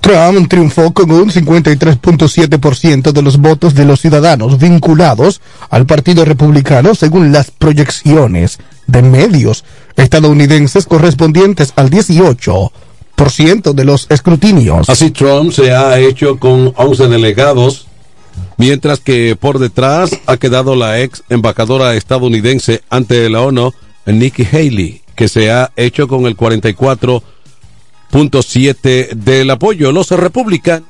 Trump 0.01 0.49
triunfó 0.49 0.93
con 0.93 1.11
un 1.11 1.31
53.7% 1.31 3.11
de 3.11 3.23
los 3.23 3.39
votos 3.39 3.75
de 3.75 3.85
los 3.85 4.01
ciudadanos 4.01 4.57
vinculados 4.59 5.41
al 5.69 5.85
Partido 5.85 6.25
Republicano 6.25 6.95
según 6.95 7.33
las 7.33 7.51
proyecciones 7.51 8.61
de 8.87 9.03
medios 9.03 9.65
estadounidenses 9.97 10.87
correspondientes 10.87 11.73
al 11.75 11.91
18% 11.91 13.73
de 13.75 13.85
los 13.85 14.07
escrutinios. 14.11 14.89
Así 14.89 15.11
Trump 15.11 15.51
se 15.53 15.73
ha 15.73 15.99
hecho 15.99 16.39
con 16.39 16.73
11 16.77 17.09
delegados, 17.09 17.88
mientras 18.59 19.01
que 19.01 19.35
por 19.35 19.59
detrás 19.59 20.11
ha 20.27 20.37
quedado 20.37 20.77
la 20.77 21.01
ex 21.01 21.25
embajadora 21.31 21.95
estadounidense 21.95 22.83
ante 22.91 23.31
la 23.31 23.41
ONU, 23.41 23.73
Nikki 24.05 24.45
Haley, 24.45 25.01
que 25.15 25.29
se 25.29 25.51
ha 25.51 25.73
hecho 25.77 26.07
con 26.07 26.27
el 26.27 26.37
44.7 26.37 29.15
del 29.15 29.51
apoyo. 29.51 29.93
Los 29.93 30.11
republicanos 30.11 30.87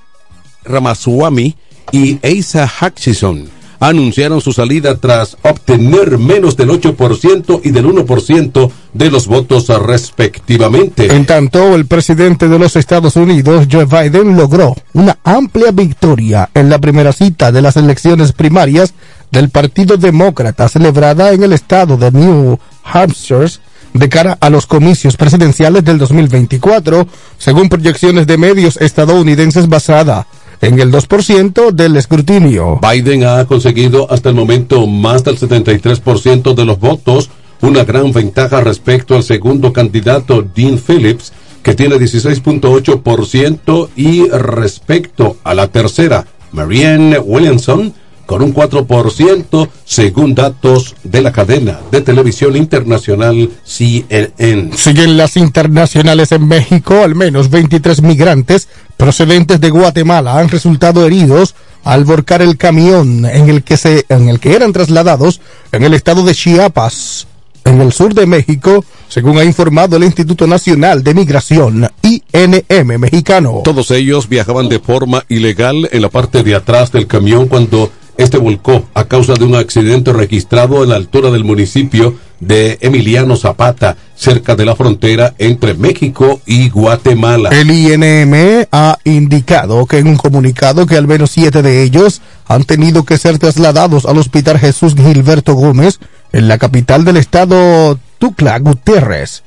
Ramaswamy 0.65 1.55
y 1.93 2.19
Asa 2.27 2.69
Hutchison 2.81 3.58
anunciaron 3.81 4.41
su 4.41 4.53
salida 4.53 4.97
tras 4.97 5.37
obtener 5.43 6.19
menos 6.19 6.57
del 6.57 6.71
8% 6.71 7.61
y 7.65 7.71
del 7.71 7.87
1% 7.87 8.71
de 8.95 9.11
los 9.11 9.27
votos 9.27 9.69
respectivamente. 9.69 11.15
En 11.15 11.27
tanto, 11.27 11.75
el 11.75 11.87
presidente 11.87 12.49
de 12.49 12.59
los 12.59 12.77
Estados 12.77 13.17
Unidos, 13.17 13.67
Joe 13.71 13.85
Biden, 13.85 14.37
logró 14.37 14.75
una 14.95 15.19
amplia 15.25 15.71
victoria 15.71 16.51
en 16.55 16.69
la 16.71 16.79
primera 16.79 17.13
cita 17.13 17.53
de 17.53 17.63
las 17.63 17.77
elecciones 17.77 18.33
primarias 18.33 18.95
del 19.31 19.51
Partido 19.51 19.97
Demócrata 19.97 20.69
celebrada 20.69 21.33
en 21.33 21.43
el 21.43 21.53
estado 21.53 21.97
de 21.97 22.11
New 22.11 22.59
Hampshire 22.85 23.51
de 23.95 24.09
cara 24.09 24.37
a 24.41 24.51
los 24.51 24.67
comicios 24.67 25.17
presidenciales 25.17 25.85
del 25.85 25.99
2024, 25.99 27.07
según 27.39 27.69
proyecciones 27.69 28.27
de 28.27 28.39
medios 28.39 28.77
estadounidenses 28.77 29.69
basada 29.69 30.27
en 30.61 30.79
el 30.81 30.91
2% 30.91 31.71
del 31.73 31.97
escrutinio. 31.97 32.81
Biden 32.81 33.25
ha 33.25 33.45
conseguido 33.45 34.11
hasta 34.11 34.29
el 34.31 34.35
momento 34.35 34.87
más 34.87 35.25
del 35.25 35.39
73% 35.39 36.55
de 36.55 36.65
los 36.65 36.79
votos, 36.79 37.31
una 37.61 37.85
gran 37.85 38.13
ventaja 38.13 38.61
respecto 38.61 39.15
al 39.17 39.23
segundo 39.23 39.73
candidato, 39.73 40.43
Dean 40.43 40.79
Phillips, 40.79 41.33
que 41.63 41.75
tiene 41.75 41.97
16.8%, 41.97 43.89
y 43.97 44.29
respecto 44.29 45.37
a 45.45 45.55
la 45.55 45.69
tercera, 45.69 46.27
Marianne 46.53 47.19
Williamson, 47.19 47.93
con 48.29 48.43
un 48.43 48.55
4%, 48.55 49.71
según 49.87 50.35
datos 50.35 50.95
de 51.03 51.23
la 51.23 51.33
cadena 51.33 51.81
de 51.91 52.03
televisión 52.03 52.59
internacional 52.59 53.49
CNN. 53.65 54.77
Siguen 54.77 55.17
las 55.17 55.39
internacionales 55.39 56.31
en 56.33 56.47
México, 56.47 57.03
al 57.03 57.15
menos 57.15 57.49
23 57.49 58.03
migrantes 58.03 58.69
procedentes 58.99 59.63
de 59.63 59.71
Guatemala 59.71 60.39
han 60.39 60.51
resultado 60.51 61.07
heridos 61.07 61.55
al 61.85 62.05
volcar 62.05 62.43
el 62.43 62.59
camión 62.59 63.25
en 63.25 63.49
el 63.49 63.63
que 63.63 63.79
se 63.79 64.05
en 64.11 64.29
el 64.29 64.41
que 64.41 64.55
eran 64.55 64.75
trasladados 64.75 65.41
en 65.73 65.85
el 65.85 65.95
estado 65.95 66.23
de 66.23 66.35
Chiapas, 66.35 67.27
en 67.65 67.81
el 67.81 67.95
sur 67.95 68.13
de 68.13 68.27
México, 68.27 68.85
según 69.09 69.39
ha 69.39 69.45
informado 69.45 69.97
el 69.97 70.05
Instituto 70.05 70.47
Nacional 70.47 71.03
de 71.03 71.15
Migración 71.15 71.89
INM 72.03 73.01
mexicano. 73.01 73.63
Todos 73.65 73.91
ellos 73.91 74.29
viajaban 74.29 74.69
de 74.69 74.81
forma 74.81 75.25
ilegal 75.31 75.89
en 75.93 76.03
la 76.03 76.11
parte 76.11 76.43
de 76.43 76.55
atrás 76.55 76.93
del 76.93 77.07
camión 77.07 77.49
cuando 77.49 77.91
este 78.19 78.37
volcó 78.37 78.85
a 78.95 79.05
causa 79.05 79.35
de 79.35 79.45
un 79.45 79.55
accidente 79.55 80.13
registrado 80.13 80.83
en 80.83 80.91
la 80.91 80.97
altura 80.97 81.31
del 81.31 81.45
municipio 81.45 82.17
de 82.41 82.77
Emiliano 82.81 83.37
Zapata, 83.37 83.97
cerca 84.17 84.57
de 84.57 84.65
la 84.65 84.75
frontera 84.75 85.35
entre 85.39 85.75
México 85.75 86.41
y 86.45 86.69
Guatemala. 86.69 87.51
El 87.51 87.71
INM 87.71 88.67
ha 88.73 88.99
indicado 89.05 89.87
que 89.87 89.99
en 89.99 90.09
un 90.09 90.17
comunicado 90.17 90.85
que 90.85 90.97
al 90.97 91.07
menos 91.07 91.31
siete 91.31 91.63
de 91.63 91.85
ellos 91.85 92.21
han 92.47 92.65
tenido 92.65 93.05
que 93.05 93.19
ser 93.19 93.39
trasladados 93.39 94.05
al 94.05 94.19
Hospital 94.19 94.59
Jesús 94.59 94.95
Gilberto 94.97 95.55
Gómez 95.55 96.01
en 96.33 96.49
la 96.49 96.59
capital 96.59 97.05
del 97.05 97.19
estado 97.19 97.99
Tucla 98.19 98.59
Gutiérrez 98.59 99.45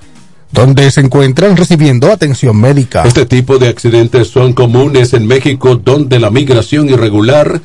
donde 0.54 0.92
se 0.92 1.00
encuentran 1.02 1.56
recibiendo 1.56 2.12
atención 2.12 2.58
médica. 2.60 3.04
Este 3.04 3.26
tipo 3.26 3.58
de 3.58 3.70
accidentes 3.70 4.28
son 4.28 4.52
comunes 4.52 5.14
en 5.14 5.26
México, 5.26 5.76
donde 5.76 6.20
la 6.20 6.30
migración 6.30 6.90
irregular 6.90 7.62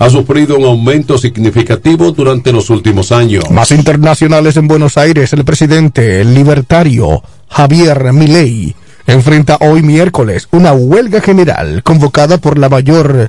ha 0.00 0.08
sufrido 0.08 0.56
un 0.56 0.64
aumento 0.64 1.18
significativo 1.18 2.10
durante 2.10 2.52
los 2.52 2.70
últimos 2.70 3.12
años. 3.12 3.44
Más 3.50 3.70
internacionales 3.70 4.56
en 4.56 4.66
Buenos 4.66 4.96
Aires, 4.96 5.34
el 5.34 5.44
presidente 5.44 6.22
el 6.22 6.32
libertario 6.34 7.22
Javier 7.50 8.10
Milei 8.14 8.74
enfrenta 9.06 9.58
hoy 9.60 9.82
miércoles 9.82 10.48
una 10.52 10.72
huelga 10.72 11.20
general 11.20 11.82
convocada 11.82 12.38
por 12.38 12.58
la 12.58 12.70
mayor 12.70 13.28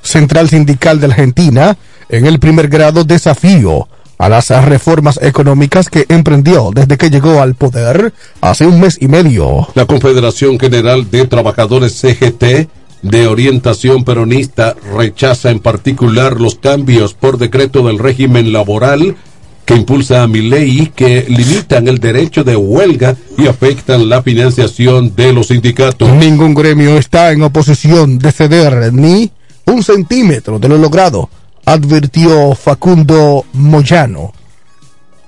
central 0.00 0.48
sindical 0.48 1.00
de 1.00 1.06
Argentina 1.06 1.76
en 2.08 2.26
el 2.26 2.38
primer 2.38 2.68
grado 2.68 3.02
desafío 3.02 3.88
a 4.16 4.28
las 4.28 4.50
reformas 4.64 5.18
económicas 5.20 5.88
que 5.88 6.06
emprendió 6.08 6.70
desde 6.72 6.98
que 6.98 7.10
llegó 7.10 7.42
al 7.42 7.56
poder 7.56 8.12
hace 8.40 8.64
un 8.64 8.80
mes 8.80 8.96
y 9.00 9.08
medio. 9.08 9.66
La 9.74 9.86
Confederación 9.86 10.60
General 10.60 11.10
de 11.10 11.26
Trabajadores 11.26 12.00
CGT 12.00 12.68
de 13.02 13.26
orientación 13.26 14.04
peronista 14.04 14.76
rechaza 14.94 15.50
en 15.50 15.58
particular 15.58 16.40
los 16.40 16.54
cambios 16.54 17.14
por 17.14 17.36
decreto 17.36 17.84
del 17.86 17.98
régimen 17.98 18.52
laboral 18.52 19.16
que 19.64 19.74
impulsa 19.74 20.22
a 20.22 20.28
mi 20.28 20.40
ley 20.40 20.92
que 20.94 21.24
limitan 21.28 21.88
el 21.88 21.98
derecho 21.98 22.44
de 22.44 22.56
huelga 22.56 23.16
y 23.36 23.46
afectan 23.46 24.08
la 24.08 24.22
financiación 24.22 25.14
de 25.14 25.32
los 25.32 25.48
sindicatos. 25.48 26.10
Ningún 26.10 26.54
gremio 26.54 26.96
está 26.96 27.32
en 27.32 27.42
oposición 27.42 28.18
de 28.18 28.32
ceder 28.32 28.92
ni 28.92 29.30
un 29.66 29.82
centímetro 29.82 30.58
de 30.58 30.68
lo 30.68 30.78
logrado, 30.78 31.28
advirtió 31.64 32.54
Facundo 32.54 33.44
Moyano, 33.52 34.32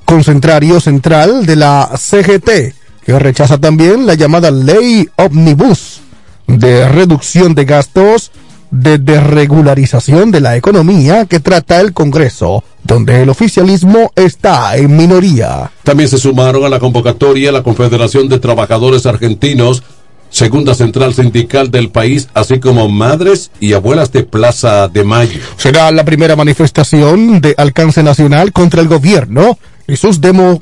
concentrario 0.04 0.80
central 0.80 1.46
de 1.46 1.56
la 1.56 1.90
CGT, 1.96 2.74
que 3.04 3.18
rechaza 3.18 3.58
también 3.58 4.06
la 4.06 4.14
llamada 4.14 4.50
ley 4.50 5.08
omnibus 5.16 6.00
de 6.46 6.88
reducción 6.88 7.54
de 7.54 7.64
gastos 7.64 8.30
de 8.74 8.98
desregularización 8.98 10.32
de 10.32 10.40
la 10.40 10.56
economía 10.56 11.26
que 11.26 11.38
trata 11.38 11.80
el 11.80 11.92
Congreso, 11.92 12.64
donde 12.82 13.22
el 13.22 13.28
oficialismo 13.28 14.10
está 14.16 14.76
en 14.76 14.96
minoría. 14.96 15.70
También 15.84 16.08
se 16.08 16.18
sumaron 16.18 16.64
a 16.64 16.68
la 16.68 16.80
convocatoria 16.80 17.52
la 17.52 17.62
Confederación 17.62 18.28
de 18.28 18.40
Trabajadores 18.40 19.06
Argentinos, 19.06 19.84
segunda 20.28 20.74
central 20.74 21.14
sindical 21.14 21.70
del 21.70 21.90
país, 21.90 22.28
así 22.34 22.58
como 22.58 22.88
madres 22.88 23.52
y 23.60 23.74
abuelas 23.74 24.10
de 24.10 24.24
Plaza 24.24 24.88
de 24.88 25.04
Mayo. 25.04 25.38
Será 25.56 25.92
la 25.92 26.04
primera 26.04 26.34
manifestación 26.34 27.40
de 27.40 27.54
alcance 27.56 28.02
nacional 28.02 28.52
contra 28.52 28.80
el 28.80 28.88
gobierno 28.88 29.56
y 29.86 29.94
sus 29.94 30.20
demo 30.20 30.60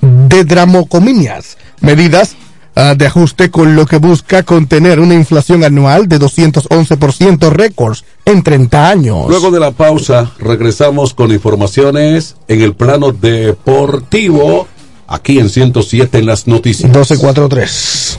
de 0.00 0.42
dramocominias, 0.42 1.56
medidas 1.80 2.34
ah, 2.74 2.94
de 2.94 3.06
ajuste 3.06 3.50
con 3.50 3.76
lo 3.76 3.86
que 3.86 3.98
busca 3.98 4.42
contener 4.42 5.00
una 5.00 5.14
inflación 5.14 5.64
anual 5.64 6.08
de 6.08 6.18
211% 6.20 7.50
récords 7.50 8.04
en 8.24 8.42
30 8.42 8.88
años. 8.88 9.28
Luego 9.28 9.50
de 9.50 9.60
la 9.60 9.72
pausa, 9.72 10.32
regresamos 10.38 11.14
con 11.14 11.32
informaciones 11.32 12.36
en 12.48 12.62
el 12.62 12.74
plano 12.74 13.12
deportivo, 13.12 14.66
aquí 15.06 15.38
en 15.38 15.48
107 15.48 16.18
en 16.18 16.26
las 16.26 16.46
noticias. 16.46 16.90
1243. 16.90 18.18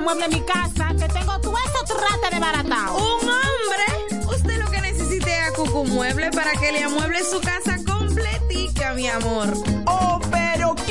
amueble 0.01 0.27
mi 0.29 0.41
casa, 0.41 0.95
que 0.97 1.07
tengo 1.07 1.39
todo 1.41 1.53
eso 1.57 1.83
trate 1.85 2.33
de 2.33 2.39
baratado. 2.39 2.97
¿Un 2.97 3.29
hombre? 3.29 4.25
Usted 4.35 4.57
lo 4.57 4.71
que 4.71 4.81
necesite 4.81 5.31
es 5.31 5.47
a 5.47 5.53
Cucu 5.53 5.85
Mueble 5.85 6.31
para 6.31 6.53
que 6.53 6.71
le 6.71 6.83
amueble 6.83 7.23
su 7.23 7.39
casa 7.39 7.77
completica, 7.85 8.93
mi 8.93 9.07
amor. 9.07 9.53
Oh, 9.85 10.19
pero 10.31 10.73
claro 10.73 10.90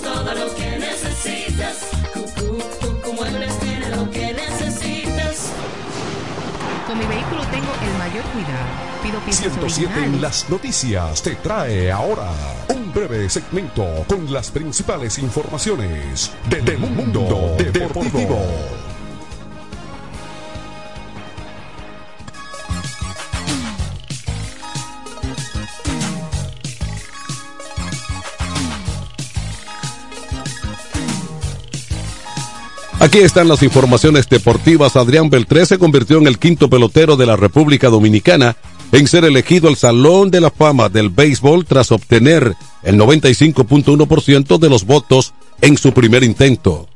tenemos 0.00 0.24
todo 0.24 0.34
lo 0.34 0.54
que 0.54 0.78
necesitas. 0.78 1.76
Cucú, 2.12 2.58
Cucú 2.80 3.12
Muebles 3.14 3.58
tiene 3.60 3.88
lo 3.90 4.10
que 4.10 4.32
necesitas. 4.32 5.50
Con 6.86 6.98
mi 6.98 7.04
vehículo 7.06 7.42
tengo 7.50 7.72
el 7.82 7.98
mayor 7.98 8.24
cuidado. 8.32 8.66
Pido 9.02 9.20
piezas 9.20 9.40
107 9.42 9.84
en 9.84 9.92
originales. 9.98 10.20
las 10.20 10.50
noticias 10.50 11.22
te 11.22 11.34
trae 11.36 11.90
ahora 11.92 12.30
un 12.68 12.92
breve 12.92 13.28
segmento 13.28 13.86
con 14.08 14.32
las 14.32 14.50
principales 14.50 15.18
informaciones 15.18 16.30
de- 16.48 16.60
del 16.62 16.78
mundo 16.78 17.54
deportivo. 17.58 18.40
Aquí 33.06 33.18
están 33.18 33.46
las 33.46 33.62
informaciones 33.62 34.28
deportivas. 34.28 34.96
Adrián 34.96 35.30
Beltré 35.30 35.64
se 35.64 35.78
convirtió 35.78 36.18
en 36.18 36.26
el 36.26 36.40
quinto 36.40 36.68
pelotero 36.68 37.16
de 37.16 37.24
la 37.24 37.36
República 37.36 37.88
Dominicana 37.88 38.56
en 38.90 39.06
ser 39.06 39.24
elegido 39.24 39.68
al 39.68 39.76
Salón 39.76 40.32
de 40.32 40.40
la 40.40 40.50
Fama 40.50 40.88
del 40.88 41.10
Béisbol 41.10 41.66
tras 41.66 41.92
obtener 41.92 42.56
el 42.82 42.98
95.1% 42.98 44.58
de 44.58 44.68
los 44.68 44.84
votos 44.84 45.34
en 45.60 45.78
su 45.78 45.92
primer 45.92 46.24
intento. 46.24 46.88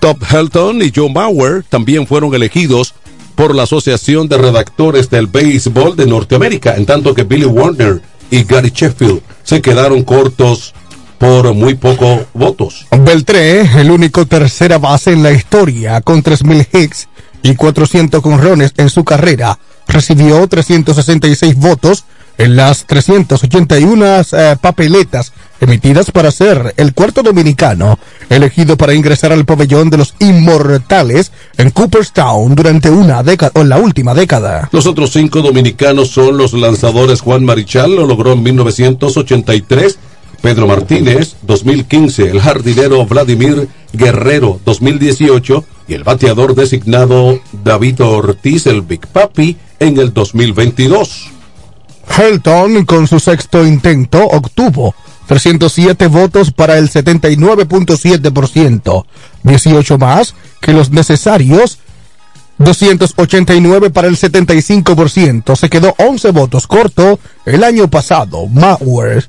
Top 0.00 0.20
Helton 0.28 0.82
y 0.82 0.90
Joe 0.92 1.12
Mauer 1.12 1.62
también 1.62 2.04
fueron 2.08 2.34
elegidos 2.34 2.92
por 3.36 3.54
la 3.54 3.62
Asociación 3.62 4.26
de 4.26 4.38
Redactores 4.38 5.08
del 5.08 5.28
Béisbol 5.28 5.94
de 5.94 6.06
Norteamérica, 6.06 6.74
en 6.74 6.86
tanto 6.86 7.14
que 7.14 7.22
Billy 7.22 7.44
Warner 7.44 8.02
y 8.32 8.42
Gary 8.42 8.72
Sheffield 8.74 9.22
se 9.44 9.62
quedaron 9.62 10.02
cortos 10.02 10.74
por 11.22 11.54
muy 11.54 11.74
pocos 11.74 12.22
votos. 12.34 12.84
Beltré, 12.90 13.60
el 13.80 13.92
único 13.92 14.26
tercera 14.26 14.78
base 14.78 15.12
en 15.12 15.22
la 15.22 15.30
historia 15.30 16.00
con 16.00 16.20
3.000 16.20 16.66
hits 16.72 17.06
y 17.44 17.54
400 17.54 18.20
conrones 18.20 18.72
en 18.76 18.90
su 18.90 19.04
carrera, 19.04 19.56
recibió 19.86 20.44
366 20.48 21.54
votos 21.54 22.06
en 22.38 22.56
las 22.56 22.86
381 22.86 24.04
eh, 24.32 24.56
papeletas 24.60 25.32
emitidas 25.60 26.10
para 26.10 26.32
ser 26.32 26.74
el 26.76 26.92
cuarto 26.92 27.22
dominicano 27.22 28.00
elegido 28.28 28.76
para 28.76 28.94
ingresar 28.94 29.32
al 29.32 29.44
pabellón 29.44 29.90
de 29.90 29.98
los 29.98 30.16
inmortales 30.18 31.30
en 31.56 31.70
Cooperstown 31.70 32.56
durante 32.56 32.90
una 32.90 33.22
década 33.22 33.52
o 33.54 33.62
la 33.62 33.78
última 33.78 34.12
década. 34.12 34.68
Los 34.72 34.86
otros 34.86 35.12
cinco 35.12 35.40
dominicanos 35.40 36.10
son 36.10 36.36
los 36.36 36.52
lanzadores 36.52 37.20
Juan 37.20 37.44
Marichal, 37.44 37.94
lo 37.94 38.06
logró 38.08 38.32
en 38.32 38.42
1983, 38.42 39.98
Pedro 40.42 40.66
Martínez, 40.66 41.36
2015, 41.42 42.30
el 42.30 42.40
jardinero 42.40 43.06
Vladimir 43.06 43.68
Guerrero, 43.92 44.58
2018, 44.64 45.64
y 45.86 45.94
el 45.94 46.02
bateador 46.02 46.56
designado 46.56 47.38
David 47.64 48.02
Ortiz, 48.02 48.66
el 48.66 48.82
Big 48.82 49.06
Papi, 49.06 49.56
en 49.78 49.98
el 49.98 50.12
2022. 50.12 51.30
Helton, 52.18 52.84
con 52.84 53.06
su 53.06 53.20
sexto 53.20 53.64
intento, 53.64 54.26
obtuvo 54.26 54.96
307 55.28 56.08
votos 56.08 56.50
para 56.50 56.76
el 56.76 56.90
79.7%, 56.90 59.04
18 59.44 59.98
más 59.98 60.34
que 60.60 60.72
los 60.72 60.90
necesarios 60.90 61.78
289 62.58 63.90
para 63.90 64.08
el 64.08 64.16
75%. 64.16 65.54
Se 65.56 65.70
quedó 65.70 65.94
11 65.98 66.32
votos 66.32 66.66
corto 66.66 67.20
el 67.44 67.62
año 67.64 67.88
pasado. 67.88 68.46
Mauer 68.46 69.28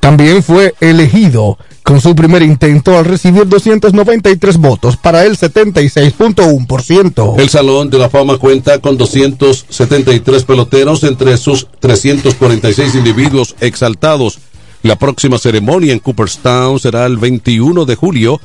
también 0.00 0.42
fue 0.42 0.74
elegido 0.80 1.58
con 1.82 2.00
su 2.00 2.14
primer 2.14 2.42
intento 2.42 2.98
al 2.98 3.04
recibir 3.04 3.48
293 3.48 4.58
votos 4.58 4.96
para 4.96 5.24
el 5.24 5.38
76.1%. 5.38 7.38
El 7.38 7.48
Salón 7.48 7.88
de 7.88 7.98
la 7.98 8.10
Fama 8.10 8.36
cuenta 8.36 8.80
con 8.80 8.98
273 8.98 10.44
peloteros 10.44 11.04
entre 11.04 11.36
sus 11.38 11.68
346 11.80 12.94
individuos 12.94 13.54
exaltados. 13.60 14.38
La 14.82 14.96
próxima 14.96 15.38
ceremonia 15.38 15.92
en 15.92 15.98
Cooperstown 15.98 16.78
será 16.78 17.06
el 17.06 17.16
21 17.16 17.84
de 17.84 17.94
julio 17.94 18.40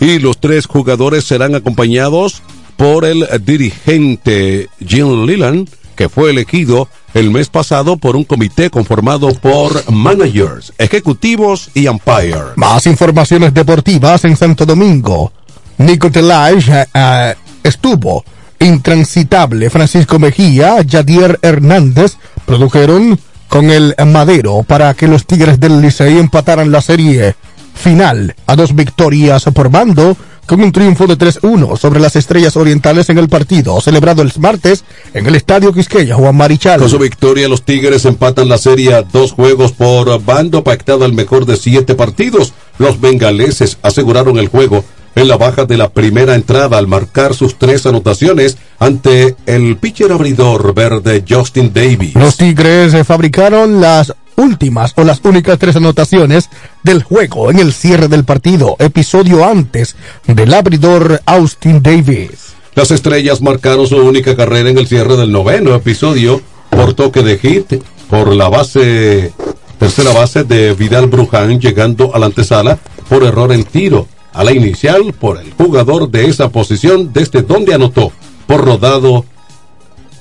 y 0.00 0.18
los 0.18 0.38
tres 0.38 0.66
jugadores 0.66 1.24
serán 1.24 1.54
acompañados 1.54 2.42
por 2.76 3.04
el 3.04 3.26
dirigente 3.44 4.68
Jim 4.84 5.26
Leland, 5.26 5.68
que 5.94 6.08
fue 6.08 6.30
elegido 6.30 6.88
el 7.14 7.30
mes 7.30 7.48
pasado 7.48 7.96
por 7.96 8.16
un 8.16 8.24
comité 8.24 8.70
conformado 8.70 9.32
por 9.34 9.90
managers, 9.90 10.72
ejecutivos 10.78 11.70
y 11.74 11.86
umpire. 11.88 12.54
Más 12.56 12.86
informaciones 12.86 13.54
deportivas 13.54 14.24
en 14.24 14.36
Santo 14.36 14.66
Domingo. 14.66 15.32
Nico 15.78 16.10
Telage 16.10 16.86
eh, 16.92 17.34
estuvo 17.62 18.24
intransitable. 18.60 19.70
Francisco 19.70 20.18
Mejía, 20.18 20.80
Yadier 20.82 21.38
Hernández 21.42 22.16
produjeron 22.46 23.18
con 23.48 23.70
el 23.70 23.94
Madero 24.06 24.62
para 24.62 24.94
que 24.94 25.06
los 25.06 25.26
Tigres 25.26 25.60
del 25.60 25.80
Licey 25.80 26.18
empataran 26.18 26.72
la 26.72 26.80
serie 26.80 27.34
final 27.74 28.34
a 28.46 28.56
dos 28.56 28.74
victorias 28.74 29.44
por 29.52 29.68
bando 29.68 30.16
con 30.46 30.60
un 30.60 30.72
triunfo 30.72 31.06
de 31.06 31.16
3-1 31.16 31.76
sobre 31.76 32.00
las 32.00 32.16
Estrellas 32.16 32.56
Orientales 32.56 33.08
en 33.10 33.18
el 33.18 33.28
partido 33.28 33.80
celebrado 33.80 34.22
el 34.22 34.32
martes 34.38 34.84
en 35.12 35.26
el 35.26 35.34
Estadio 35.34 35.72
Quisqueya 35.72 36.14
Juan 36.14 36.36
Marichal. 36.36 36.80
Con 36.80 36.88
su 36.88 36.98
victoria, 36.98 37.48
los 37.48 37.62
Tigres 37.62 38.04
empatan 38.04 38.48
la 38.48 38.58
serie 38.58 38.94
a 38.94 39.02
dos 39.02 39.32
juegos 39.32 39.72
por 39.72 40.22
bando, 40.24 40.64
pactado 40.64 41.04
al 41.04 41.12
mejor 41.12 41.46
de 41.46 41.56
siete 41.56 41.94
partidos. 41.94 42.52
Los 42.78 43.00
bengaleses 43.00 43.78
aseguraron 43.82 44.38
el 44.38 44.48
juego 44.48 44.84
en 45.14 45.28
la 45.28 45.36
baja 45.36 45.64
de 45.64 45.76
la 45.76 45.90
primera 45.90 46.34
entrada 46.34 46.78
al 46.78 46.88
marcar 46.88 47.34
sus 47.34 47.56
tres 47.56 47.86
anotaciones 47.86 48.56
ante 48.78 49.36
el 49.46 49.76
pitcher 49.76 50.12
abridor 50.12 50.74
verde 50.74 51.24
Justin 51.28 51.72
Davis. 51.72 52.14
Los 52.14 52.36
Tigres 52.36 52.94
eh, 52.94 53.04
fabricaron 53.04 53.80
las 53.80 54.12
últimas 54.36 54.92
o 54.96 55.04
las 55.04 55.20
únicas 55.24 55.58
tres 55.58 55.76
anotaciones 55.76 56.50
del 56.82 57.02
juego 57.02 57.50
en 57.50 57.58
el 57.58 57.72
cierre 57.72 58.08
del 58.08 58.24
partido, 58.24 58.76
episodio 58.78 59.44
antes 59.44 59.96
del 60.26 60.52
abridor 60.54 61.20
Austin 61.26 61.82
Davis. 61.82 62.54
Las 62.74 62.90
estrellas 62.90 63.40
marcaron 63.40 63.86
su 63.86 63.96
única 63.96 64.36
carrera 64.36 64.70
en 64.70 64.78
el 64.78 64.86
cierre 64.86 65.16
del 65.16 65.30
noveno 65.30 65.74
episodio 65.74 66.40
por 66.70 66.94
toque 66.94 67.22
de 67.22 67.38
hit 67.38 67.82
por 68.10 68.34
la 68.34 68.48
base, 68.48 69.32
tercera 69.78 70.12
base 70.12 70.44
de 70.44 70.74
Vidal 70.74 71.06
Bruján 71.06 71.60
llegando 71.60 72.14
a 72.14 72.18
la 72.18 72.26
antesala 72.26 72.78
por 73.08 73.22
error 73.22 73.52
en 73.52 73.64
tiro 73.64 74.08
a 74.32 74.42
la 74.42 74.52
inicial 74.52 75.12
por 75.12 75.38
el 75.38 75.52
jugador 75.52 76.10
de 76.10 76.26
esa 76.26 76.48
posición 76.48 77.12
desde 77.12 77.42
donde 77.42 77.74
anotó 77.74 78.12
por 78.46 78.64
rodado 78.64 79.24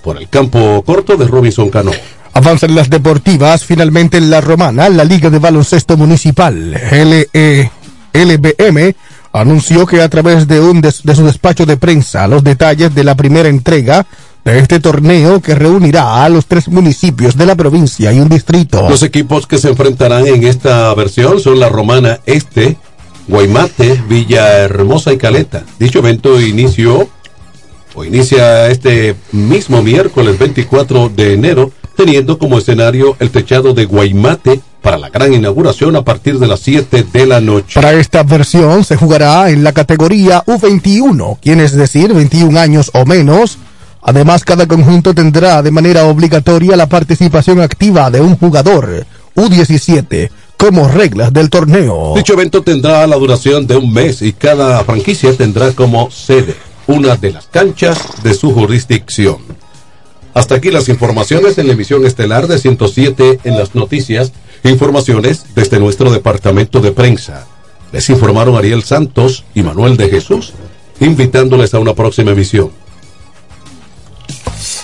por 0.04 0.18
el 0.18 0.30
campo 0.30 0.84
corto 0.86 1.18
de 1.18 1.26
Robinson 1.28 1.70
Cano. 1.70 1.92
Avanzan 2.34 2.76
las 2.76 2.90
deportivas, 2.90 3.64
finalmente 3.64 4.18
en 4.18 4.30
la 4.30 4.42
romana, 4.42 4.90
la 4.90 5.04
Liga 5.04 5.30
de 5.30 5.40
Baloncesto 5.40 5.98
Municipal, 5.98 6.72
LE, 6.72 7.72
LBM, 8.14 8.96
anunció 9.34 9.86
que 9.86 10.02
a 10.02 10.10
través 10.10 10.48
de, 10.48 10.60
un 10.60 10.82
de 10.82 10.92
su 10.92 11.26
despacho 11.26 11.66
de 11.66 11.78
prensa 11.78 12.28
los 12.28 12.44
detalles 12.44 12.94
de 12.94 13.04
la 13.04 13.16
primera 13.16 13.50
entrega 13.50 14.06
de 14.44 14.60
este 14.60 14.80
torneo 14.80 15.42
que 15.42 15.56
reunirá 15.56 16.24
a 16.24 16.30
los 16.30 16.46
tres 16.46 16.68
municipios 16.68 17.38
de 17.38 17.46
la 17.46 17.56
provincia 17.56 18.12
y 18.12 18.20
un 18.20 18.30
distrito. 18.30 18.88
Los 18.90 19.04
equipos 19.04 19.48
que 19.48 19.58
se 19.58 19.70
enfrentarán 19.70 20.28
en 20.28 20.44
esta 20.44 20.94
versión 20.96 21.40
son 21.40 21.60
la 21.60 21.70
Romana 21.70 22.20
Este, 22.26 22.78
Guaymate, 23.28 24.04
Villahermosa 24.08 25.14
y 25.14 25.18
Caleta. 25.18 25.64
Dicho 25.80 26.00
evento 26.00 26.42
inició 26.42 27.08
o 27.96 28.04
inicia 28.04 28.68
este 28.68 29.16
mismo 29.32 29.82
miércoles 29.82 30.38
24 30.38 31.10
de 31.10 31.34
enero, 31.34 31.72
teniendo 31.96 32.38
como 32.38 32.58
escenario 32.58 33.16
el 33.20 33.32
techado 33.32 33.74
de 33.74 33.86
Guaymate 33.86 34.62
para 34.82 34.98
la 34.98 35.10
gran 35.10 35.34
inauguración 35.34 35.96
a 35.96 36.04
partir 36.04 36.40
de 36.40 36.48
las 36.48 36.60
7 36.60 37.06
de 37.12 37.26
la 37.26 37.40
noche. 37.40 37.76
Para 37.76 37.94
esta 37.94 38.24
versión 38.24 38.84
se 38.84 38.98
jugará 38.98 39.50
en 39.50 39.64
la 39.64 39.72
categoría 39.72 40.44
U21, 40.46 41.40
quiere 41.42 41.68
decir 41.70 42.14
21 42.14 42.60
años 42.60 42.92
o 42.94 43.06
menos. 43.06 43.58
Además, 44.02 44.44
cada 44.44 44.68
conjunto 44.68 45.14
tendrá 45.14 45.62
de 45.62 45.72
manera 45.72 46.06
obligatoria 46.06 46.76
la 46.76 46.88
participación 46.88 47.62
activa 47.62 48.12
de 48.12 48.20
un 48.20 48.36
jugador 48.36 49.06
U17 49.36 50.30
como 50.58 50.88
reglas 50.88 51.32
del 51.32 51.50
torneo. 51.50 52.14
Dicho 52.16 52.34
evento 52.34 52.62
tendrá 52.62 53.08
la 53.08 53.16
duración 53.16 53.66
de 53.66 53.78
un 53.78 53.92
mes 53.92 54.22
y 54.22 54.34
cada 54.34 54.84
franquicia 54.84 55.36
tendrá 55.36 55.72
como 55.72 56.12
sede 56.12 56.56
una 56.88 57.16
de 57.16 57.32
las 57.32 57.48
canchas 57.48 57.98
de 58.24 58.34
su 58.34 58.54
jurisdicción. 58.54 59.38
Hasta 60.34 60.56
aquí 60.56 60.72
las 60.72 60.90
informaciones 60.90 61.58
en 61.58 61.68
la 61.68 61.74
emisión 61.74 62.06
estelar 62.06 62.48
de 62.48 62.58
107 62.58 63.40
en 63.44 63.58
las 63.58 63.76
noticias. 63.76 64.32
Informaciones 64.64 65.46
desde 65.56 65.80
nuestro 65.80 66.12
departamento 66.12 66.80
de 66.80 66.92
prensa. 66.92 67.46
Les 67.92 68.10
informaron 68.10 68.56
Ariel 68.56 68.84
Santos 68.84 69.46
y 69.54 69.62
Manuel 69.62 69.98
de 69.98 70.10
Jesús, 70.10 70.54
invitándoles 71.00 71.74
a 71.74 71.80
una 71.80 71.94
próxima 71.94 72.32
emisión. 72.32 72.72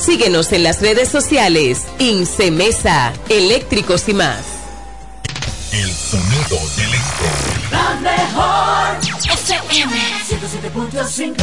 Síguenos 0.00 0.52
en 0.52 0.62
las 0.62 0.80
redes 0.80 1.10
sociales. 1.10 1.84
Incemesa, 1.98 3.12
eléctricos 3.28 4.08
y 4.08 4.14
más. 4.14 4.38
El 5.72 5.92
sonido 5.92 6.56
del 6.76 6.94
este. 6.94 7.26
La 7.70 7.94
mejor 8.00 8.96
FM 9.30 9.94
107.5 10.26 11.34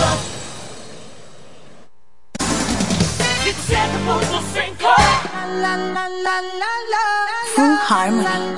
Full 7.56 7.76
Harmony. 7.88 8.58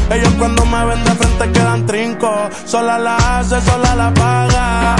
Ellos 0.13 0.33
cuando 0.37 0.65
me 0.65 0.85
ven 0.85 1.03
de 1.05 1.11
frente 1.11 1.51
quedan 1.51 1.85
trinco. 1.85 2.49
Sola 2.65 2.97
la 2.97 3.15
hace, 3.15 3.61
sola 3.61 3.95
la 3.95 4.13
paga. 4.13 4.95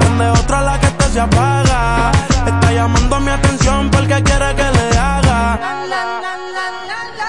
Prende 0.00 0.28
otra 0.30 0.62
la 0.62 0.80
que 0.80 0.86
esta 0.86 1.08
se 1.08 1.20
apaga. 1.20 2.10
Está 2.44 2.72
llamando 2.72 3.20
mi 3.20 3.30
atención 3.30 3.90
porque 3.90 4.22
quiere 4.24 4.54
que 4.56 4.64
le 4.64 4.98
haga. 4.98 5.58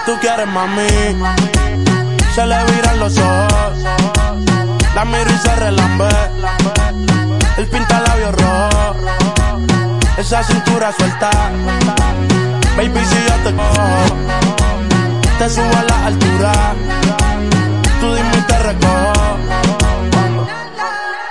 Tú 0.04 0.18
quieres 0.20 0.48
mami. 0.48 0.88
Se 2.34 2.44
le 2.44 2.64
viran 2.72 2.98
los 2.98 3.16
ojos. 3.18 3.78
La 4.96 5.04
miro 5.04 5.30
y 5.30 5.38
se 5.38 5.54
relambe. 5.54 6.08
El 7.56 7.66
pinta 7.68 8.00
labios 8.00 8.34
rojo. 8.34 8.94
Esa 10.16 10.42
cintura 10.42 10.92
suelta. 10.92 11.30
Baby, 12.76 13.00
si 13.04 13.16
yo 13.28 13.34
te 13.44 13.54
cojo, 13.56 14.47
te 15.38 15.48
subo 15.48 15.76
a 15.76 15.84
la 15.84 16.06
altura. 16.06 16.52
Tú 18.00 18.06
dime 18.14 18.38
y 18.38 18.42
te 18.42 18.58
recojo. 18.58 19.38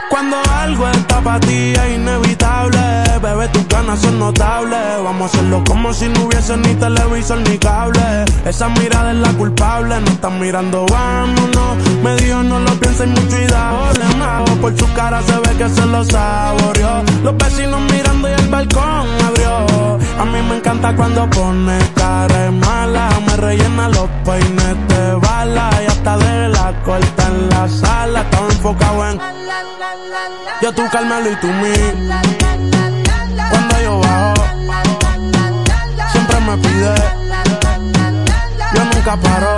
Cuando 0.09 0.37
algo 0.61 0.87
está 0.89 1.21
para 1.21 1.39
ti 1.41 1.73
es 1.73 1.95
inevitable, 1.95 2.79
bebé, 3.21 3.47
tus 3.49 3.67
ganas 3.67 3.99
son 3.99 4.19
notables. 4.19 5.03
Vamos 5.03 5.33
a 5.33 5.37
hacerlo 5.37 5.63
como 5.67 5.93
si 5.93 6.07
no 6.07 6.23
hubiese 6.23 6.55
ni 6.57 6.73
televisor 6.75 7.39
ni 7.49 7.57
cable. 7.57 8.25
Esa 8.45 8.69
mirada 8.69 9.11
es 9.11 9.17
la 9.17 9.33
culpable, 9.33 9.99
no 9.99 10.07
están 10.07 10.39
mirando, 10.39 10.85
vámonos. 10.89 11.77
Me 12.01 12.15
dijo 12.15 12.43
no 12.43 12.59
lo 12.59 12.71
pienses 12.79 13.07
mucho 13.07 13.41
y 13.41 13.47
dale 13.47 14.15
más. 14.17 14.49
Por 14.61 14.77
su 14.77 14.91
cara 14.93 15.21
se 15.21 15.33
ve 15.33 15.57
que 15.57 15.69
se 15.69 15.85
lo 15.85 16.03
saboreó. 16.05 17.03
Los 17.23 17.37
vecinos 17.37 17.81
mirando 17.91 18.29
y 18.29 18.31
el 18.31 18.47
balcón 18.47 19.07
abrió. 19.27 19.99
A 20.19 20.25
mí 20.25 20.41
me 20.41 20.57
encanta 20.57 20.95
cuando 20.95 21.29
pone 21.29 21.77
cara 21.95 22.51
mala. 22.51 23.09
Me 23.25 23.37
rellena 23.37 23.89
los 23.89 24.09
peines 24.25 24.87
de 24.87 25.13
bala 25.15 25.69
y 25.83 25.85
hasta 25.85 26.17
de 26.17 26.49
la 26.49 26.73
corta 26.83 27.27
en 27.27 27.49
la 27.49 27.67
sala. 27.67 28.21
Estaba 28.21 28.47
enfocado 28.47 29.09
en 29.09 29.37
yo 30.59 30.73
tú 30.73 30.81
Carmelo 30.91 31.31
y 31.31 31.35
tú 31.35 31.47
mí. 31.47 31.73
Cuando 33.49 33.81
yo 33.81 33.99
bajo, 33.99 34.33
siempre 36.11 36.39
me 36.39 36.57
pide. 36.57 36.95
Yo 38.73 38.85
nunca 38.85 39.15
paro. 39.17 39.55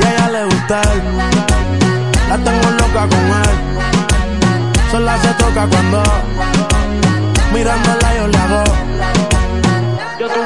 Y 0.00 0.04
a 0.04 0.12
ella 0.12 0.28
le 0.28 0.44
gusta. 0.44 0.82
La 2.28 2.38
tengo 2.38 2.70
loca 2.70 3.08
con 3.08 3.26
él. 3.42 3.72
Sola 4.90 5.16
se 5.22 5.28
toca 5.34 5.66
cuando 5.68 6.02
mirándola 7.52 8.14
yo 8.16 8.28
le 8.28 8.38
hago. 8.38 8.64
Yo 10.18 10.28
tú 10.28 10.40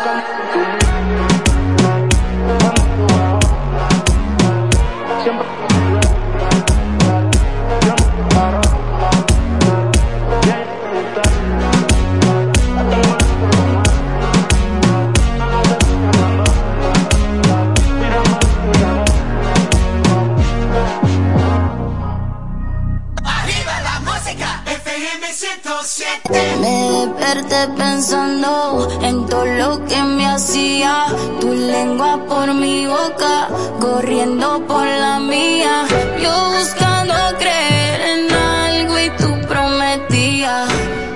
Desperté 27.26 27.66
pensando 27.76 28.88
en 29.02 29.26
todo 29.26 29.44
lo 29.44 29.84
que 29.86 30.00
me 30.00 30.28
hacía. 30.28 31.06
Tu 31.40 31.52
lengua 31.52 32.24
por 32.28 32.54
mi 32.54 32.86
boca, 32.86 33.48
corriendo 33.80 34.64
por 34.68 34.86
la 34.86 35.18
mía. 35.18 35.86
Yo 36.22 36.32
buscando 36.56 37.14
creer 37.36 38.00
en 38.12 38.32
algo 38.32 38.98
y 39.00 39.10
tú 39.18 39.48
prometías. 39.48 40.70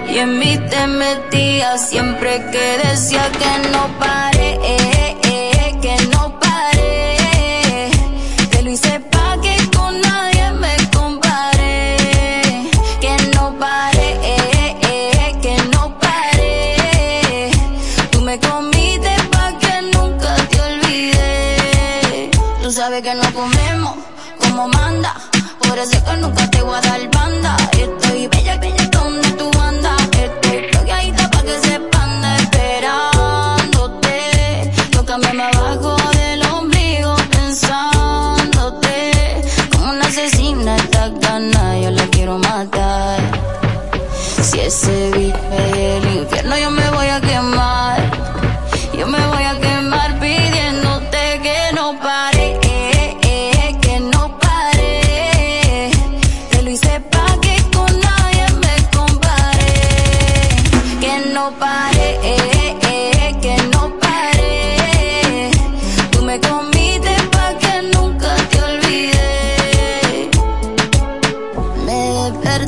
Y 0.08 0.18
en 0.18 0.36
mí 0.36 0.58
te 0.68 0.84
metías 0.88 1.88
siempre 1.88 2.44
que 2.50 2.78
decía 2.88 3.30
que 3.30 3.68
no 3.68 3.86
pare, 4.00 4.58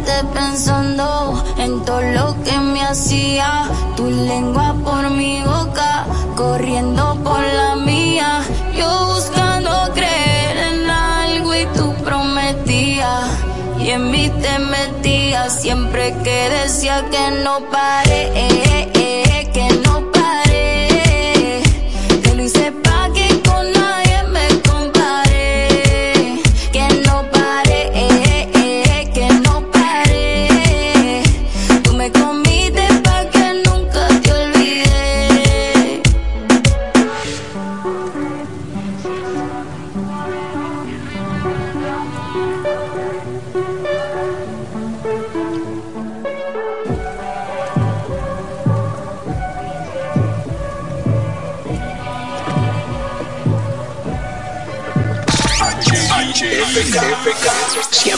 pensando 0.00 1.42
en 1.58 1.84
todo 1.84 2.00
lo 2.00 2.42
que 2.42 2.58
me 2.58 2.82
hacía. 2.82 3.68
Tu 3.96 4.08
lengua 4.08 4.74
por 4.84 5.10
mi 5.10 5.42
boca, 5.42 6.06
corriendo 6.36 7.18
por 7.22 7.40
la 7.40 7.76
mía. 7.76 8.42
Yo 8.76 9.06
buscando 9.14 9.70
creer 9.94 10.56
en 10.56 10.90
algo 10.90 11.54
y 11.54 11.66
tú 11.76 11.92
prometías. 12.04 13.30
Y 13.78 13.90
en 13.90 14.10
mí 14.10 14.30
te 14.40 14.58
metías 14.58 15.60
siempre 15.60 16.14
que 16.22 16.48
decía 16.48 17.04
que 17.10 17.42
no 17.42 17.60
pare, 17.70 19.01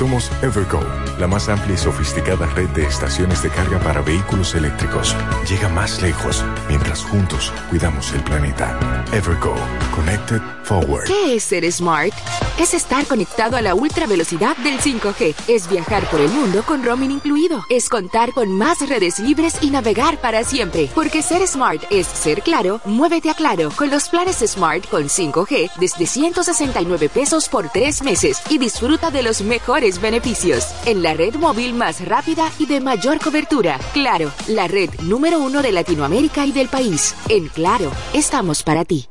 Somos 0.00 0.30
Evergo, 0.40 0.80
la 1.18 1.26
más 1.26 1.50
amplia 1.50 1.74
y 1.74 1.76
sofisticada 1.76 2.46
red 2.54 2.70
de 2.70 2.84
estaciones 2.84 3.42
de 3.42 3.50
carga 3.50 3.78
para 3.80 4.00
vehículos 4.00 4.54
eléctricos. 4.54 5.14
Llega 5.46 5.68
más 5.68 6.00
lejos 6.00 6.42
mientras 6.68 7.04
juntos 7.04 7.52
cuidamos 7.68 8.10
el 8.14 8.24
planeta. 8.24 9.04
Evergo, 9.12 9.54
Connected 9.94 10.40
Forward. 10.62 11.04
¿Qué 11.04 11.36
es 11.36 11.44
ser 11.44 11.70
smart? 11.70 12.14
Es 12.58 12.72
estar 12.72 13.04
conectado 13.06 13.58
a 13.58 13.62
la 13.62 13.74
ultra 13.74 14.06
velocidad 14.06 14.56
del 14.58 14.78
5G. 14.80 15.34
Es 15.48 15.68
viajar 15.68 16.08
por 16.08 16.20
el 16.20 16.30
mundo 16.30 16.62
con 16.62 16.82
roaming 16.82 17.10
incluido. 17.10 17.64
Es 17.68 17.90
contar 17.90 18.32
con 18.32 18.56
más 18.56 18.86
redes 18.88 19.18
libres 19.18 19.56
y 19.60 19.68
navegar 19.68 20.18
para 20.18 20.44
siempre. 20.44 20.88
Porque 20.94 21.20
ser 21.22 21.46
smart 21.46 21.82
es 21.90 22.06
ser 22.06 22.40
claro, 22.40 22.80
muévete 22.86 23.28
a 23.28 23.34
claro. 23.34 23.70
Con 23.76 23.90
los 23.90 24.08
planes 24.08 24.38
Smart 24.46 24.88
con 24.88 25.04
5G 25.04 25.72
desde 25.78 26.06
169 26.06 27.10
pesos 27.10 27.50
por 27.50 27.68
tres 27.68 28.02
meses 28.02 28.40
y 28.48 28.56
disfruta 28.56 29.10
de 29.10 29.22
los 29.22 29.42
mejores 29.42 29.89
beneficios. 29.98 30.68
En 30.84 31.02
la 31.02 31.14
red 31.14 31.34
móvil 31.36 31.72
más 31.72 32.04
rápida 32.06 32.52
y 32.58 32.66
de 32.66 32.80
mayor 32.80 33.18
cobertura. 33.18 33.78
Claro, 33.94 34.30
la 34.48 34.68
red 34.68 34.90
número 35.00 35.40
uno 35.40 35.62
de 35.62 35.72
Latinoamérica 35.72 36.44
y 36.44 36.52
del 36.52 36.68
país. 36.68 37.14
En 37.28 37.48
Claro, 37.48 37.90
estamos 38.12 38.62
para 38.62 38.84
ti. 38.84 39.08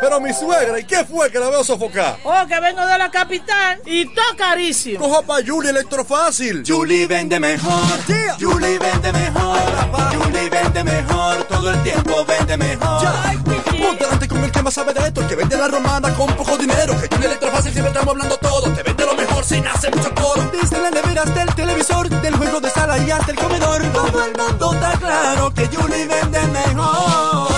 Pero 0.00 0.20
mi 0.20 0.32
suegra, 0.32 0.78
¿y 0.78 0.84
qué 0.84 1.04
fue 1.04 1.30
que 1.30 1.38
la 1.38 1.50
veo 1.50 1.64
sofocar? 1.64 2.18
Oh, 2.22 2.46
que 2.46 2.60
vengo 2.60 2.84
de 2.86 2.98
la 2.98 3.10
capital 3.10 3.80
y 3.84 4.04
todo 4.06 4.36
carísimo. 4.36 5.00
Coja 5.00 5.22
pa' 5.22 5.38
Julie 5.44 5.70
Electrofácil. 5.70 6.62
Julie 6.66 7.06
vende 7.06 7.40
mejor. 7.40 7.82
Julie 8.38 8.78
vende 8.78 9.12
mejor. 9.12 9.58
Julie 10.14 10.48
vende 10.50 10.84
mejor. 10.84 11.44
Todo 11.44 11.70
el 11.70 11.82
tiempo 11.82 12.24
vende 12.24 12.56
mejor. 12.56 13.67
Delante 13.96 14.28
con 14.28 14.44
el 14.44 14.52
que 14.52 14.62
más 14.62 14.74
sabe 14.74 14.92
de 14.92 15.00
esto, 15.00 15.26
que 15.26 15.34
vende 15.34 15.56
la 15.56 15.68
romana 15.68 16.14
con 16.14 16.26
poco 16.34 16.56
dinero. 16.56 16.94
Que 17.00 17.08
Julie 17.08 17.26
Electrofácil 17.26 17.72
siempre 17.72 17.92
estamos 17.92 18.12
hablando 18.12 18.36
todo. 18.36 18.72
Te 18.72 18.82
vende 18.82 19.06
lo 19.06 19.14
mejor 19.14 19.44
sin 19.44 19.66
hacer 19.66 19.94
mucho 19.94 20.14
coro. 20.14 20.50
Desde 20.52 20.78
la 20.80 20.90
nevera 20.90 21.22
hasta 21.22 21.42
el 21.42 21.54
televisor, 21.54 22.08
del 22.08 22.36
juego 22.36 22.60
de 22.60 22.70
sala 22.70 22.98
y 22.98 23.10
hasta 23.10 23.30
el 23.32 23.38
comedor. 23.38 23.82
Todo 23.92 24.24
el 24.24 24.36
mundo 24.36 24.72
está 24.74 24.92
claro 24.98 25.54
que 25.54 25.66
Julie 25.66 26.06
vende 26.06 26.40
mejor. 26.48 27.57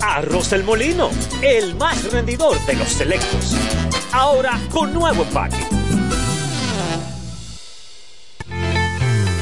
Arroz 0.00 0.50
del 0.50 0.64
Molino, 0.64 1.10
el 1.42 1.74
más 1.74 2.10
rendidor 2.12 2.58
de 2.66 2.74
los 2.74 2.88
selectos. 2.88 3.54
Ahora 4.12 4.58
con 4.70 4.92
nuevo 4.92 5.22
empaque. 5.22 5.77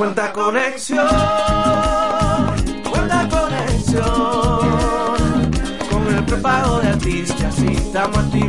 Cuenta 0.00 0.32
conexión, 0.32 1.06
cuenta 2.90 3.28
conexión. 3.28 4.00
Con 5.90 6.14
el 6.16 6.24
prepago 6.24 6.80
de 6.80 6.88
artistas 6.88 7.58
y 7.58 7.72
estamos 7.74 8.16
activos. 8.16 8.48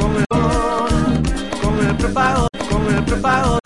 Con 0.00 0.16
el, 0.16 0.24
con 1.60 1.86
el 1.86 1.96
prepago, 1.98 2.48
con 2.70 2.94
el 2.94 3.04
prepago 3.04 3.61